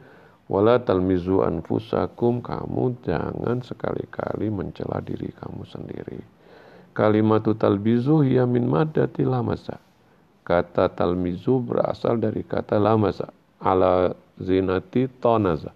[0.46, 6.22] wala talmizu anfusakum kamu jangan sekali-kali mencela diri kamu sendiri.
[6.96, 9.82] Kalimatu talbizu hiya min maddati lamasa.
[10.46, 15.74] Kata talmizu berasal dari kata lamasa ala zinati tonaza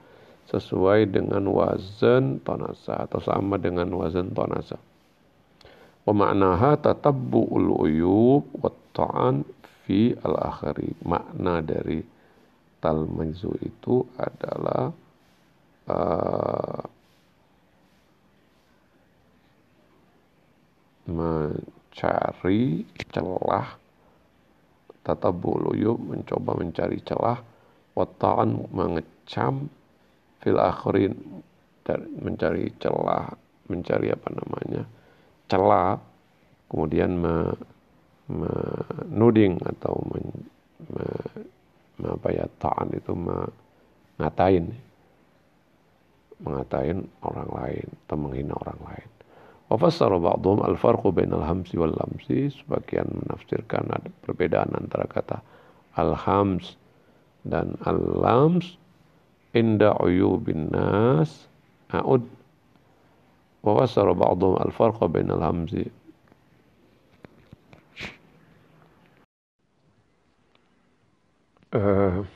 [0.50, 4.78] sesuai dengan wazan tonasa atau sama dengan wazan tonasa.
[6.06, 9.46] Pemaknaha tatabbu'ul uyub wa ta'an
[9.86, 10.94] fi al-akhari.
[11.06, 12.02] Makna dari
[12.80, 14.92] talmizu itu adalah
[15.92, 16.84] uh,
[21.10, 23.68] mencari celah
[25.04, 27.42] tatabbu'ul uyub mencoba mencari celah
[27.98, 29.68] wa ta'an mengecam
[30.40, 31.44] fil akhirin
[32.22, 33.34] mencari celah
[33.66, 34.86] mencari apa namanya
[35.50, 35.98] celah
[36.70, 37.18] kemudian
[38.30, 40.26] menuding atau men,
[40.94, 41.06] me, me,
[42.08, 44.72] apa ya ta'an itu mengatain
[46.40, 49.10] mengatain orang lain atau menghina orang lain.
[49.70, 55.44] Wa fassara ba'dhum al-farqu bainal hamsi wal lamsi sebagian menafsirkan ada perbedaan antara kata
[56.00, 56.80] al-hams
[57.44, 58.80] dan al-lams.
[59.50, 61.50] Inda uyubin nas
[61.90, 62.22] a'ud.
[63.66, 65.90] Wa fassara ba'dhum al-farqa bainal hamsi
[71.75, 72.27] الهمز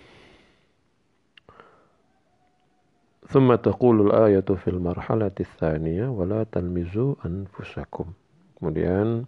[3.28, 8.06] ثم تقول الآية في المرحلة الثانية ولا تلمزوا أنفسكم
[8.58, 9.22] kemudian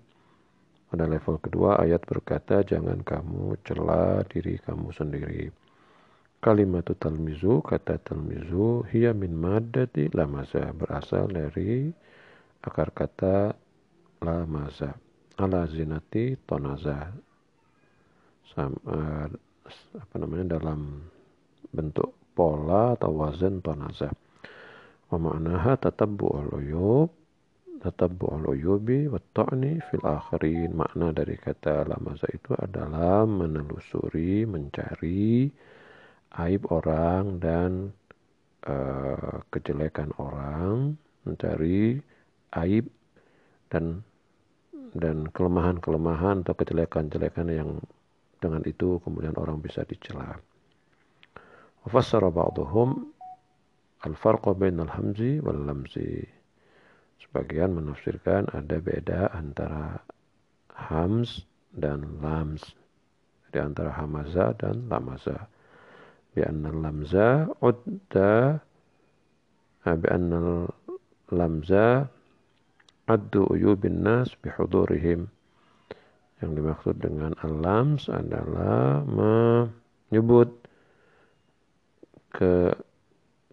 [0.91, 5.55] pada level kedua ayat berkata jangan kamu cela diri kamu sendiri
[6.41, 11.93] Kalimat talmizu, kata talmizu, hiya min madati lamaza, berasal dari
[12.65, 13.53] akar kata
[14.25, 14.97] lamaza.
[15.37, 17.13] Ala zinati tonaza.
[18.57, 19.29] Sama, uh,
[19.98, 21.02] apa namanya dalam
[21.74, 24.12] bentuk pola atau wazan tonaza.
[25.10, 27.10] Wa ma'naha tatabbu al-uyub
[27.80, 30.74] tatabbu al-uyubi wa ta'ni fil akhirin.
[30.74, 35.50] Makna dari kata lamaza itu adalah menelusuri, mencari,
[36.42, 37.94] aib orang dan
[38.66, 42.02] uh, kejelekan orang, mencari
[42.58, 42.90] aib
[43.70, 44.02] dan
[44.96, 47.72] dan kelemahan-kelemahan atau kejelekan-kejelekan yang
[48.46, 50.38] dengan itu kemudian orang bisa dicela.
[51.90, 53.10] Fassara ba'dhum
[54.06, 56.22] al-farqa bainal hamzi wal lamzi.
[57.22, 59.98] Sebagian menafsirkan ada beda antara
[60.78, 62.62] hams dan lams.
[63.50, 65.50] Di antara hamaza dan lamaza.
[66.36, 68.60] Bi anna lamza udda
[69.88, 70.68] eh, bi anna
[71.32, 72.06] lamza
[73.08, 75.35] addu uyubin nas bi hudurihim
[76.44, 80.52] yang dimaksud dengan alams adalah menyebut
[82.36, 82.76] ke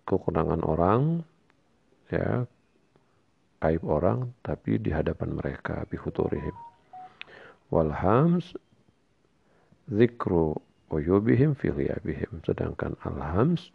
[0.02, 1.22] kekurangan orang
[2.10, 2.42] ya
[3.62, 6.54] aib orang tapi di hadapan mereka bihuturihim
[7.70, 8.52] walhams
[9.88, 10.58] zikru
[10.92, 11.72] uyubihim fi.
[12.44, 13.72] Sedangkan alhams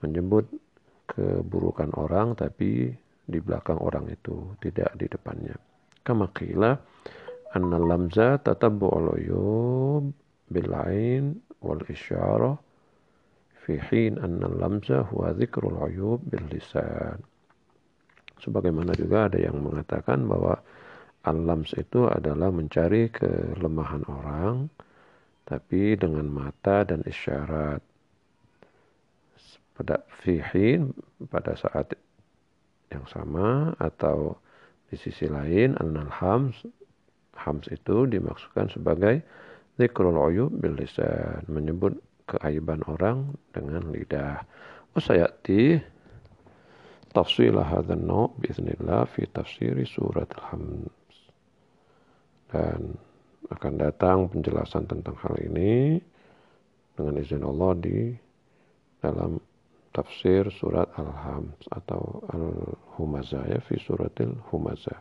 [0.00, 0.48] menyebut
[1.06, 2.90] keburukan orang tapi
[3.26, 5.54] di belakang orang itu, tidak di depannya.
[6.06, 6.78] Kama qila
[7.56, 10.12] anna lamza tatabbu al-uyub
[10.52, 12.60] bil ain wal isyarah
[13.64, 17.18] fi hin anna lamza huwa dzikrul uyub bil lisan.
[18.36, 20.60] Sebagaimana juga ada yang mengatakan bahwa
[21.26, 24.70] al-lams itu adalah mencari kelemahan orang
[25.48, 27.82] tapi dengan mata dan isyarat.
[29.76, 30.94] Pada fihin
[31.28, 31.92] pada saat
[32.88, 34.40] yang sama atau
[34.88, 35.90] di sisi lain al
[37.36, 39.22] hams itu dimaksudkan sebagai
[39.76, 41.44] Zikrul uyub bil lisan.
[41.52, 44.40] Menyebut keaiban orang dengan lidah.
[44.96, 45.76] Wasayati
[47.12, 51.16] tafsil hadha an-naw biiznillah fi tafsiri surat al-hams.
[52.48, 52.96] Dan
[53.52, 56.00] akan datang penjelasan tentang hal ini
[56.98, 58.10] dengan izin Allah di
[58.98, 59.38] dalam
[59.94, 64.98] tafsir surat Al-Hams atau Al-Humazah ya fi suratil Humazah.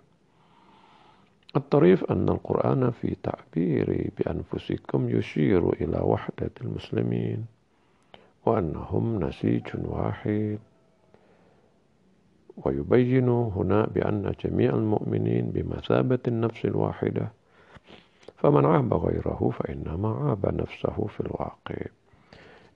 [1.56, 7.45] الطريف أن القرآن في تعبير بأنفسكم يشير إلى وحدة المسلمين
[8.45, 10.60] وأنهم نسيج واحد.
[12.65, 17.32] ويبين هنا بأن جميع المؤمنين بمثابة النفس الواحدة
[18.38, 21.80] فمن عاب غيره فإنما عاب نفسه في الواقع.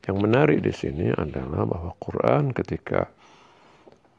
[0.08, 3.12] Yang menarik di sini adalah bahwa Quran ketika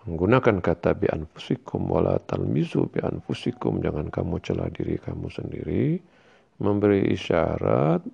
[0.09, 6.01] menggunakan kata bi anfusikum wala talmizu bi anfusikum jangan kamu celah diri kamu sendiri
[6.61, 8.05] memberi isyarat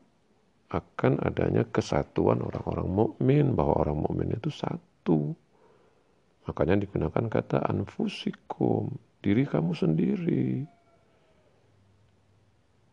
[0.71, 5.35] akan adanya kesatuan orang-orang mukmin bahwa orang mukmin itu satu.
[6.47, 8.91] Makanya digunakan kata anfusikum
[9.23, 10.47] diri kamu sendiri.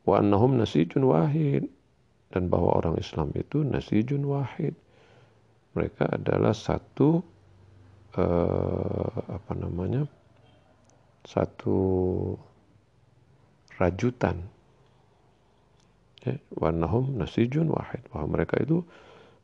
[0.06, 1.70] Wa annahum nasijun wahid
[2.34, 4.74] dan bahwa orang Islam itu nasijun wahid.
[5.74, 7.22] Mereka adalah satu
[8.18, 10.06] uh, apa namanya
[11.24, 11.78] satu
[13.80, 14.44] rajutan.
[16.24, 18.04] Ya, warnahum nasijun wahid.
[18.12, 18.84] Bahwa mereka itu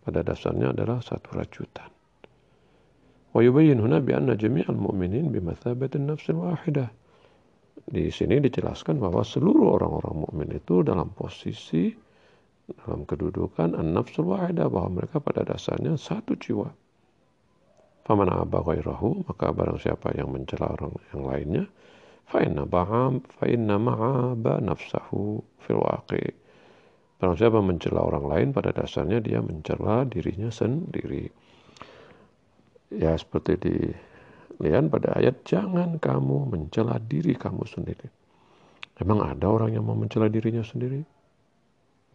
[0.03, 1.91] pada dasarnya adalah satu rajutan.
[3.35, 6.89] Wa yubayyin huna bi anna jami'al mu'minin bimathabatin nafsin wahidah
[7.89, 11.89] di sini dijelaskan bahwa seluruh orang-orang mukmin itu dalam posisi
[12.85, 16.69] dalam kedudukan an-nafsul wahidah bahwa mereka pada dasarnya satu jiwa
[18.09, 21.63] Faman aba ghairahu, maka barang siapa yang mencela orang yang lainnya,
[22.25, 26.25] fa inna ba'am fa inna ma'aba nafsahu fil waqi.
[27.21, 31.29] Barang siapa mencela orang lain pada dasarnya dia mencela dirinya sendiri.
[32.89, 38.09] Ya seperti dilihat pada ayat jangan kamu mencela diri kamu sendiri.
[38.97, 41.05] Emang ada orang yang mau mencela dirinya sendiri?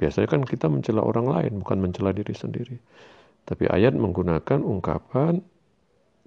[0.03, 2.83] Biasanya kan kita mencela orang lain bukan mencela diri sendiri.
[3.47, 5.54] Tapi ayat menggunakan ungkapan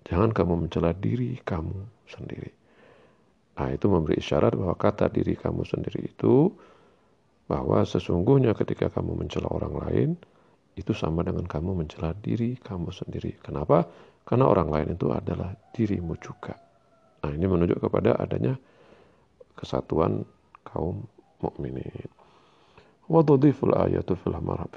[0.06, 2.50] Jangan kamu mencela diri kamu sendiri.
[3.56, 6.50] Nah, itu memberi isyarat bahwa kata diri kamu sendiri itu
[7.46, 10.10] bahwa sesungguhnya ketika kamu mencela orang lain
[10.74, 13.38] itu sama dengan kamu mencela diri kamu sendiri.
[13.44, 13.84] Kenapa?
[14.24, 16.56] Karena orang lain itu adalah dirimu juga.
[17.22, 18.58] Nah, ini menunjuk kepada adanya
[19.54, 20.26] kesatuan
[20.66, 21.06] kaum
[21.38, 22.10] mukminin.
[23.12, 24.26] وتضيف الآية في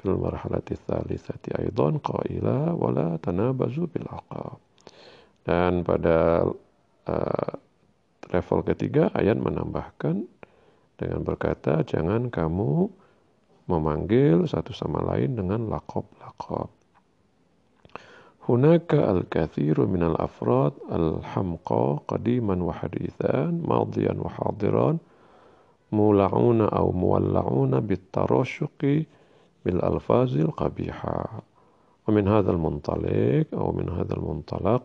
[0.06, 4.58] المرحلة الثالثة أيضا قائلة ولا تنابزوا بالعقاب
[5.46, 6.42] dan pada
[7.06, 7.50] uh,
[8.34, 10.26] level ketiga ayat menambahkan
[10.98, 12.90] dengan berkata jangan kamu
[13.70, 16.70] memanggil satu sama lain dengan lakob-lakob.
[18.46, 25.02] Hunaka al-kathiru min al-afrad al-hamqa qadiman wa hadithan madiyan wa hadiran
[25.90, 29.06] mula'una aw muwalla'una bit-tarashuqi
[29.66, 31.42] bil alfazil qabiha.
[32.06, 34.82] ومن هذا المنطلق أو من هذا المنطلق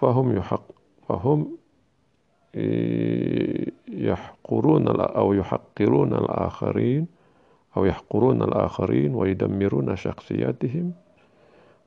[0.00, 0.62] فهم يحق
[1.08, 1.56] فهم
[3.88, 7.06] يحقرون أو يحقرون الآخرين
[7.76, 10.92] أو يحقرون الآخرين ويدمرون شخصياتهم.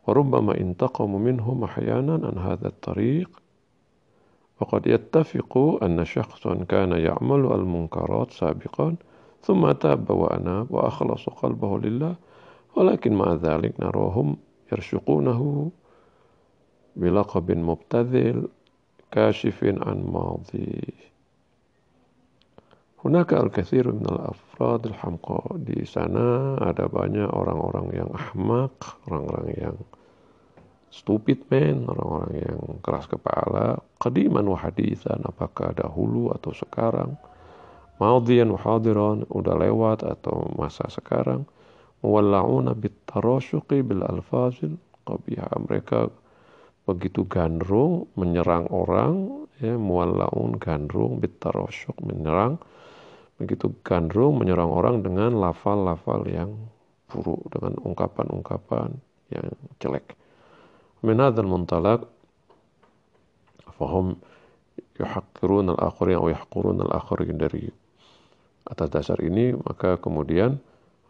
[0.08, 3.42] وربما انتقموا منهم أحيانا عن هذا الطريق.
[4.62, 8.96] وقد يتفق أن شخصا كان يعمل المنكرات سابقا
[9.42, 12.16] ثم تاب وأناب وأخلص قلبه لله.
[12.76, 14.38] ولكن مع ذلك نراهم
[14.72, 15.72] يرشقونه.
[16.98, 18.50] bilaqabin mubtadil
[19.14, 21.10] kashifin an madhi
[23.00, 25.56] Hunaka al-kathir min al-afrad al-hamqa.
[25.64, 28.76] Di sana ada banyak orang-orang yang ahmak,
[29.08, 29.78] orang-orang yang
[30.92, 37.16] stupid man, orang-orang yang keras kepala, qadiman wa hadithan, apakah dahulu atau sekarang,
[38.04, 41.48] maudhiyan wa hadiran, udah lewat atau masa sekarang,
[42.04, 44.76] muwallauna bit tarosyuqi bil alfazil
[45.08, 45.48] qabiha.
[45.56, 46.12] Mereka
[46.94, 52.58] begitu gandrung menyerang orang ya muallaun gandrung bitarosyuk menyerang.
[53.40, 56.60] Begitu gandrung menyerang orang dengan lafal-lafal yang
[57.08, 59.00] buruk dengan ungkapan-ungkapan
[59.32, 59.48] yang
[59.80, 60.16] jelek.
[61.00, 62.04] Min hadzal muntalaq
[63.80, 64.20] fahum
[65.00, 67.40] yuhaqqirun al-akhirin atau yahqurun al-akhirin.
[67.40, 67.64] Dari
[68.68, 70.60] atas dasar ini maka kemudian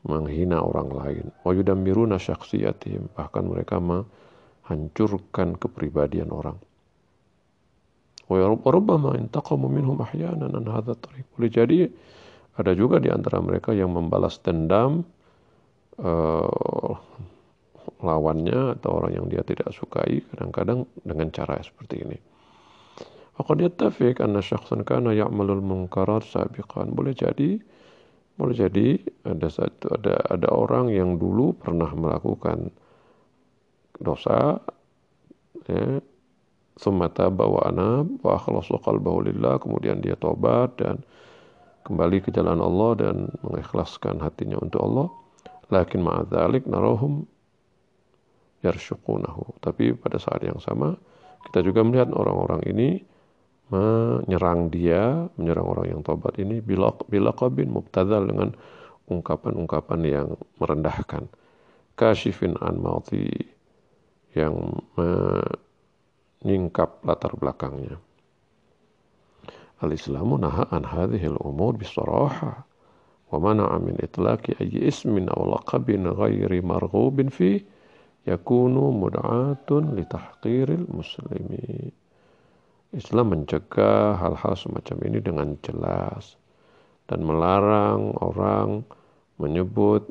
[0.05, 1.25] menghina orang lain.
[1.41, 3.17] Wa yudammiruna syakhsiyatihim.
[3.17, 3.81] Bahkan mereka
[4.69, 6.57] hancurkan kepribadian orang.
[8.29, 11.25] Ya intaqamu minhum ahyanan an hadha tariq.
[11.33, 11.89] Boleh jadi
[12.53, 15.01] ada juga di antara mereka yang membalas dendam
[15.97, 16.93] uh,
[18.05, 22.17] lawannya atau orang yang dia tidak sukai kadang-kadang dengan cara seperti ini.
[23.33, 26.93] Faqad yattafiq anna syakhsan kana ya'malul munkarat sabiqan.
[26.93, 27.57] Boleh jadi
[28.39, 28.87] boleh jadi
[29.25, 32.71] ada satu ada ada orang yang dulu pernah melakukan
[33.97, 34.61] dosa
[35.65, 36.03] ya.
[36.79, 39.59] Sumata bawa anab wa akhlasu qalbahu lillah.
[39.59, 41.03] Kemudian dia tobat dan
[41.83, 45.07] kembali ke jalan Allah dan mengikhlaskan hatinya untuk Allah.
[45.67, 47.27] Lakin ma'adzalik narahum
[48.63, 50.95] yarsyuqunahu tapi pada saat yang sama
[51.47, 52.89] kita juga melihat orang-orang ini
[53.71, 58.51] menyerang dia menyerang orang yang tobat ini bila bila qabin mubtadzal dengan
[59.09, 60.27] ungkapan-ungkapan yang
[60.61, 61.25] merendahkan.
[61.97, 63.27] Kasyifin an mauti
[64.37, 64.53] yang
[64.97, 67.97] menyingkap latar belakangnya.
[69.79, 72.67] Al-Islamu naha an hadhil umur bisaraha
[73.31, 77.63] wa mana'a min itlaqi ayyi ismin aw laqabin ghairi marghubin fi
[78.27, 81.95] yakunu mud'atun li tahqiril muslimi.
[82.89, 86.41] Islam mencegah hal-hal semacam ini dengan jelas
[87.05, 88.81] dan melarang orang
[89.37, 90.09] menyebut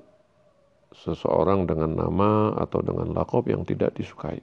[1.05, 4.43] seseorang dengan nama atau dengan lakob yang tidak disukai.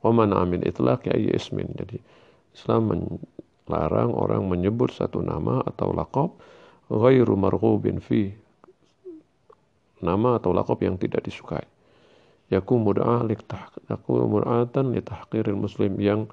[0.00, 1.68] Waman amin itlaq ya ismin.
[1.76, 1.98] Jadi
[2.54, 2.90] Islam
[3.68, 6.40] melarang orang menyebut satu nama atau lakob
[6.90, 8.34] ghairu marghubin fi
[10.02, 11.62] nama atau lakob yang tidak disukai.
[12.50, 13.22] Yaku mud'ah
[13.86, 16.26] yaku mud'atan li tahqiril muslim yang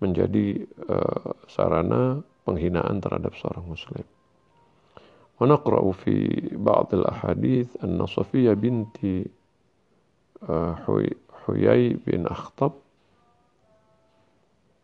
[0.00, 4.06] menjadi uh, sarana penghinaan terhadap seorang muslim.
[5.40, 8.96] ونقرأ في بعض الأحاديث أن صفية بنت
[11.46, 12.72] حيي بن أخطب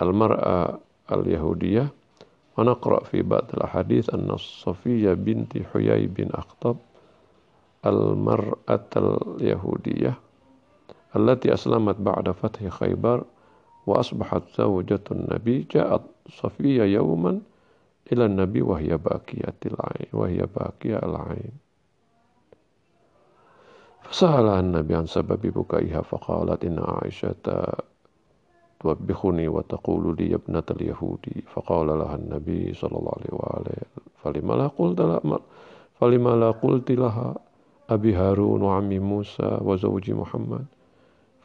[0.02, 0.78] المرأة
[1.12, 1.88] اليهودية.
[2.58, 6.76] ونقرأ في بعض الأحاديث أن صفية بنت حيي بن أخطب
[7.86, 10.14] المرأة اليهودية
[11.16, 13.24] التي أسلمت بعد فتح خيبر
[13.86, 15.66] وأصبحت زوجة النبي.
[15.70, 17.40] جاءت صفية يوما
[18.12, 21.52] إلى النبي وهي باكية العين وهي باكية العين.
[24.02, 27.34] فسألها النبي عن سبب بكائها فقالت إن عائشة
[28.80, 33.76] توبخني وتقول لي يا ابنة اليهودي فقال لها النبي صلى الله عليه وآله
[34.24, 35.40] فلما لا قلت لها
[36.00, 37.34] فلما لا قلت لها
[37.90, 40.64] أبي هارون وعمي موسى وزوجي محمد؟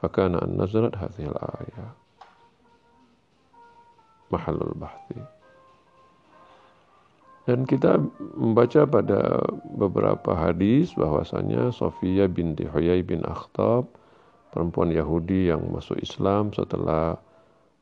[0.02, 1.94] فكان أن نزلت هذه الآية.
[4.32, 5.12] محل البحث.
[7.50, 7.98] Dan kita
[8.38, 9.42] membaca pada
[9.74, 13.90] beberapa hadis bahwasanya Sofia binti Huyai bin Akhtab,
[14.54, 17.18] perempuan Yahudi yang masuk Islam setelah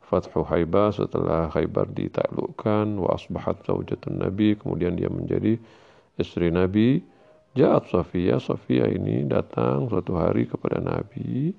[0.09, 5.59] Fathu Haibah, setelah Khaybar ditaklukkan, wa asbahat zawjatun Nabi, kemudian dia menjadi
[6.17, 7.03] istri Nabi.
[7.53, 11.51] Ja'at Sofia, Sofia ini datang suatu hari kepada Nabi,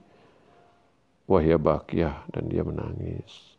[1.31, 3.59] wahya bakiyah, dan dia menangis.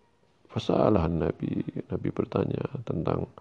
[0.51, 3.31] Fasalah Nabi, Nabi bertanya tentang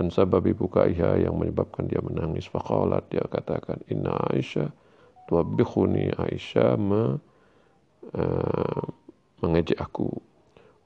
[0.00, 2.48] an sababi bukaiha yang menyebabkan dia menangis.
[2.48, 4.72] Faqalat dia katakan inna Aisyah
[5.28, 7.20] tuwabbikhuni Aisyah me,
[8.16, 8.84] uh,
[9.44, 10.08] mengejek aku.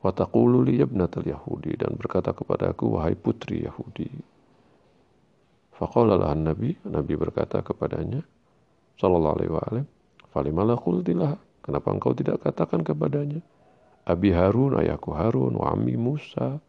[0.03, 4.11] Wa taqulu li ibnatal yahudi dan berkata kepada aku wahai putri Yahudi.
[5.75, 8.23] Faqala lahan nabi nabi berkata kepadanya
[8.95, 9.87] sallallahu alaihi wasallam
[10.31, 11.35] falimala qultilah
[11.67, 13.43] kenapa engkau tidak katakan kepadanya
[14.07, 16.63] Abi Harun ayahku Harun wa ammi Musa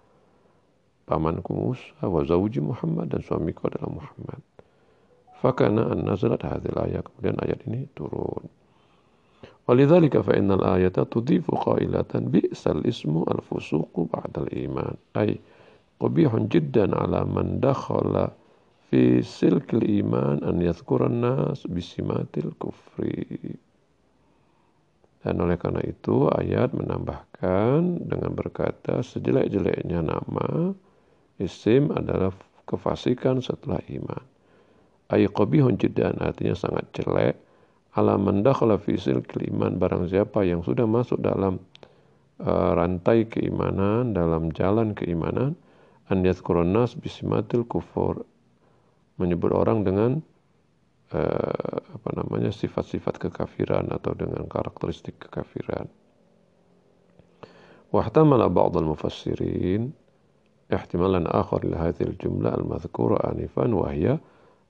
[1.06, 4.42] pamanku Musa wa zawji Muhammad dan suamiku adalah Muhammad.
[5.40, 7.06] Fakana an nazalat hadhil ayat.
[7.06, 8.50] Kemudian ayat ini turun.
[9.66, 14.94] Walidzalika fa innal ayata tudhifu qailatan bi'sal ismu al-fusuqu ba'dal iman.
[15.18, 15.38] Ay
[16.02, 18.34] qabihun jiddan ala man dakhala
[18.90, 23.58] fi silkil iman an yadhkuran nas bisimatil kufri.
[25.26, 30.78] Dan oleh karena itu ayat menambahkan dengan berkata sejelek-jeleknya nama
[31.36, 32.32] Isim adalah
[32.64, 34.24] kefasikan setelah iman.
[35.12, 37.36] Ayqabihun jiddan artinya sangat jelek.
[37.96, 41.64] Ala mendakhala fisil keiman barang siapa yang sudah masuk dalam
[42.44, 45.56] uh, rantai keimanan, dalam jalan keimanan,
[46.12, 48.28] an yadhkurun nas bisimatil kufur.
[49.16, 50.12] Menyebut orang dengan
[51.16, 55.88] uh, apa namanya sifat-sifat kekafiran atau dengan karakteristik kekafiran.
[57.96, 60.05] Wahtamala ba'd al-mufassirin
[60.74, 64.18] احتمالا آخر لهذه الجملة المذكورة آنفا وهي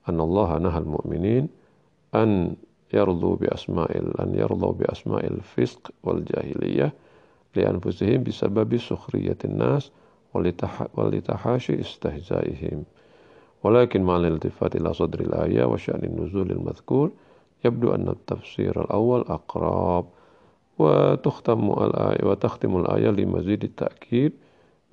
[0.10, 1.48] أن الله نهى المؤمنين
[2.16, 2.56] أن
[2.94, 6.94] يرضوا بأسماء أن يرضوا بأسماء الفسق والجاهلية
[7.56, 9.92] لأنفسهم بسبب سخرية الناس
[10.98, 12.84] ولتحاشي استهزائهم.
[13.64, 17.12] ولكن مع الالتفات إلى صدر الآية وشأن النزول المذكور
[17.66, 20.06] يبدو أن التفسير الأول أقرب
[20.80, 24.32] وتختم الآية وتختم الآية لمزيد التأكيد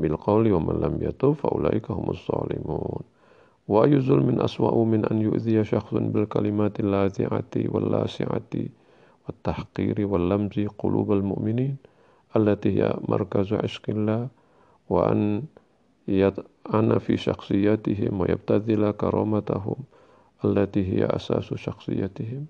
[0.03, 3.03] بالقول ومن لم يتوب فأولئك هم الظالمون.
[3.69, 8.53] وأي ظلم أسوأ من أن يؤذي شخص بالكلمات اللاذعة واللاسعة
[9.27, 11.77] والتحقير واللمز قلوب المؤمنين
[12.37, 14.29] التي هي مركز عشق الله
[14.91, 15.43] وأن
[16.09, 19.77] يطعن في شخصيتهم ويبتذل كرامتهم
[20.45, 22.47] التي هي أساس شخصيتهم.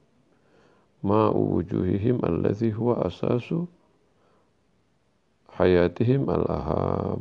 [1.04, 3.54] مع وجوههم الذي هو أساس
[5.48, 7.20] حياتهم الأهم.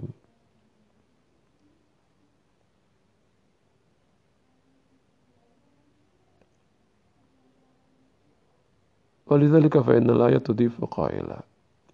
[9.32, 11.40] Walidhalika fa inna la yatudifu qaila.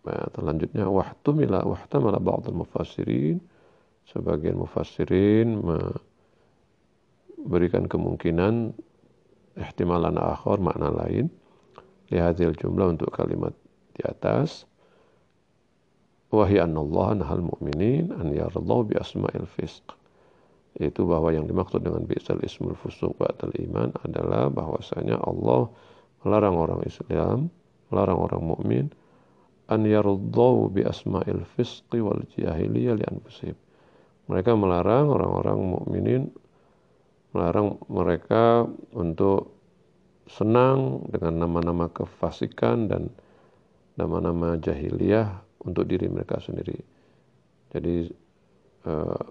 [0.09, 3.37] Nah, selanjutnya wahtumila wahtamala ba'dul mufassirin.
[4.09, 5.61] Sebagian mufassirin
[7.37, 8.73] memberikan kemungkinan
[9.53, 11.29] ihtimalan akhor makna lain
[12.09, 13.53] lihatil jumlah untuk kalimat
[13.93, 14.65] di atas.
[16.33, 19.93] Wahai Allah nahal mu'minin an yarallahu bi asma'il fisq.
[20.81, 25.69] Yaitu bahwa yang dimaksud dengan bi'sal ismul fusuq ba'dal iman adalah bahwasanya Allah
[26.27, 27.47] melarang orang Islam
[27.87, 28.85] melarang orang mukmin
[29.71, 33.55] an yardau bi asma'il fisqi wal jahiliyah li anfusihim.
[34.27, 36.23] Mereka melarang orang-orang mukminin
[37.31, 39.55] melarang mereka untuk
[40.27, 43.07] senang dengan nama-nama kefasikan dan
[43.95, 46.75] nama-nama jahiliyah untuk diri mereka sendiri.
[47.71, 48.11] Jadi
[48.87, 49.21] eh,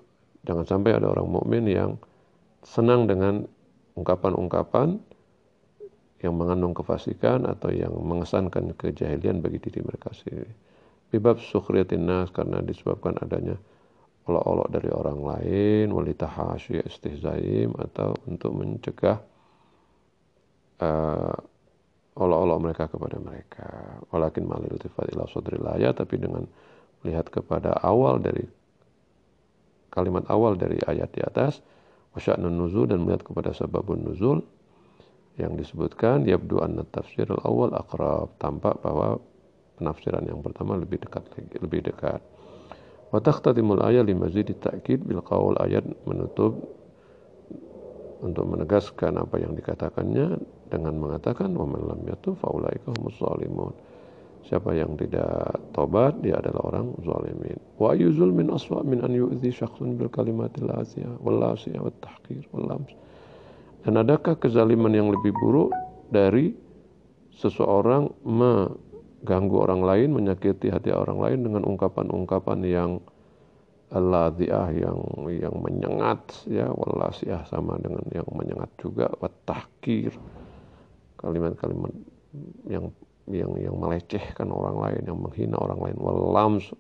[0.49, 2.01] jangan sampai ada orang mukmin yang
[2.65, 3.45] senang dengan
[3.97, 5.01] ungkapan-ungkapan
[6.25, 10.49] yang mengandung kefasikan atau yang mengesankan kejahilian bagi diri mereka sendiri.
[11.13, 13.55] Bibab sukhriyatin nas karena disebabkan adanya
[14.27, 19.23] olok-olok dari orang lain, walitahashi istihzaim atau untuk mencegah
[20.83, 21.37] uh,
[22.17, 23.69] olok-olok mereka kepada mereka.
[24.11, 26.49] Walakin malil tifat ila sodrilaya tapi dengan
[27.05, 28.43] melihat kepada awal dari
[29.93, 31.63] kalimat awal dari ayat di atas
[32.19, 34.43] wasya'nun nuzul dan melihat kepada sababun nuzul
[35.37, 39.21] yang disebutkan yabdu anna tafsir al-awwal akrab tampak bahwa
[39.77, 41.29] penafsiran yang pertama lebih dekat
[41.61, 42.25] lebih dekat.
[43.13, 46.57] Wa takhtatimul ayat limazid ta'kid bil qaul ayat menutup
[48.25, 50.41] untuk menegaskan apa yang dikatakannya
[50.73, 53.77] dengan mengatakan wa man lam yatub faulaika humus zalimun.
[54.47, 57.59] Siapa yang tidak tobat dia adalah orang zalimin.
[57.77, 62.47] Wa yuzul min aswa min an yu'dhi syakhsun bil kalimatil asiyah wal asiyah wat tahqir
[62.55, 62.79] wal
[63.87, 65.71] dan adakah kezaliman yang lebih buruk
[66.11, 66.51] dari
[67.31, 72.99] seseorang mengganggu orang lain, menyakiti hati orang lain dengan ungkapan-ungkapan yang
[73.95, 74.99] ladhiah yang
[75.31, 76.19] yang menyengat
[76.51, 76.67] ya?
[76.67, 79.07] Walasiah sama dengan yang menyengat juga.
[79.23, 80.11] Watahkir
[81.23, 81.95] kalimat-kalimat
[82.67, 82.91] yang
[83.31, 85.97] yang yang melecehkan orang lain yang menghina orang lain.
[86.03, 86.75] Walams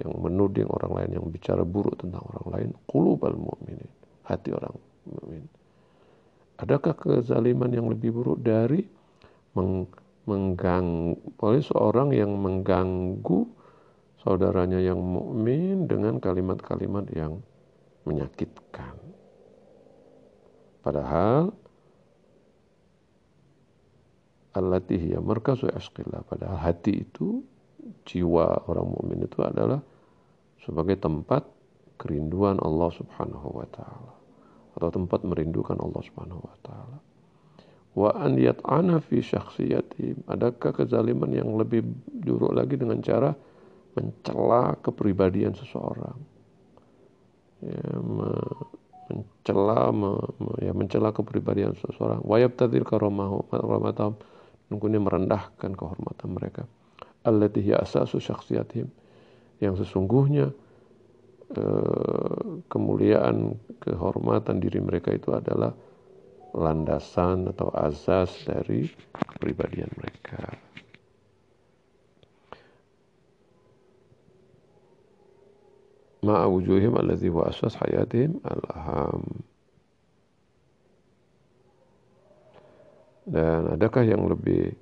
[0.00, 2.68] yang menuding orang lain yang bicara buruk tentang orang lain.
[2.88, 3.92] Qulubal mu'minin.
[4.24, 4.72] Hati orang
[5.04, 5.44] mukmin
[6.62, 8.86] Adakah kezaliman yang lebih buruk dari
[9.58, 9.90] meng,
[10.30, 13.50] mengganggu oleh seorang yang mengganggu
[14.22, 17.42] saudaranya yang mukmin dengan kalimat-kalimat yang
[18.06, 18.94] menyakitkan.
[20.86, 21.50] Padahal
[24.54, 26.22] allati hiya markazu asqillah.
[26.30, 27.42] Padahal hati itu
[28.06, 29.82] jiwa orang mukmin itu adalah
[30.62, 31.42] sebagai tempat
[31.98, 34.21] kerinduan Allah Subhanahu wa taala
[34.72, 36.98] atau tempat merindukan Allah Subhanahu wa taala.
[37.92, 40.24] Wa an yat'ana fi syakhsiyati.
[40.24, 41.84] Adakah kezaliman yang lebih
[42.24, 43.36] buruk lagi dengan cara
[43.92, 46.16] mencela kepribadian seseorang?
[47.60, 48.32] Ya, me,
[49.12, 50.16] mencela me,
[50.64, 52.24] ya mencela kepribadian seseorang.
[52.24, 54.16] Wa yabtadil karamahu karamatan
[54.72, 56.64] kemudian merendahkan kehormatan mereka.
[57.28, 58.88] Allati hiya asasu syakhsiyatihim.
[59.60, 60.56] Yang sesungguhnya
[62.68, 65.76] kemuliaan, kehormatan diri mereka itu adalah
[66.52, 70.52] landasan atau asas dari kepribadian mereka.
[76.22, 79.42] Ma'a wujuhim alladhi wa asas al-aham.
[83.26, 84.74] Dan adakah yang lebih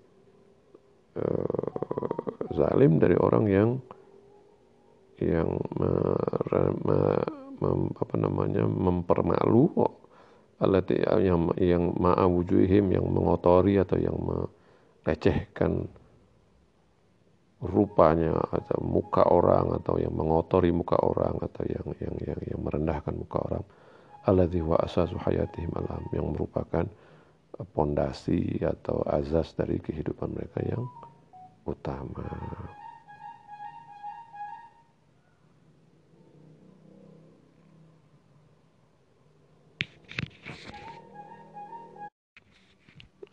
[1.17, 2.21] uh,
[2.53, 3.69] zalim dari orang yang
[5.21, 5.91] yang me,
[6.85, 6.99] me,
[7.61, 9.69] mem, apa namanya mempermalu
[10.61, 15.89] alati yang yang ma'awujuhim yang mengotori atau yang melecehkan
[17.61, 23.13] rupanya atau muka orang atau yang mengotori muka orang atau yang yang yang, yang merendahkan
[23.13, 23.65] muka orang
[24.25, 26.89] alladzi wa asasu hayatihim alam yang merupakan
[27.77, 30.85] pondasi atau azas dari kehidupan mereka yang
[31.69, 32.25] utama.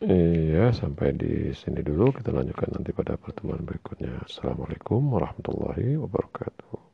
[0.01, 2.13] Iya, sampai di sini dulu.
[2.13, 4.21] Kita lanjutkan nanti pada pertemuan berikutnya.
[4.29, 6.86] Assalamualaikum warahmatullahi wabarakatuh.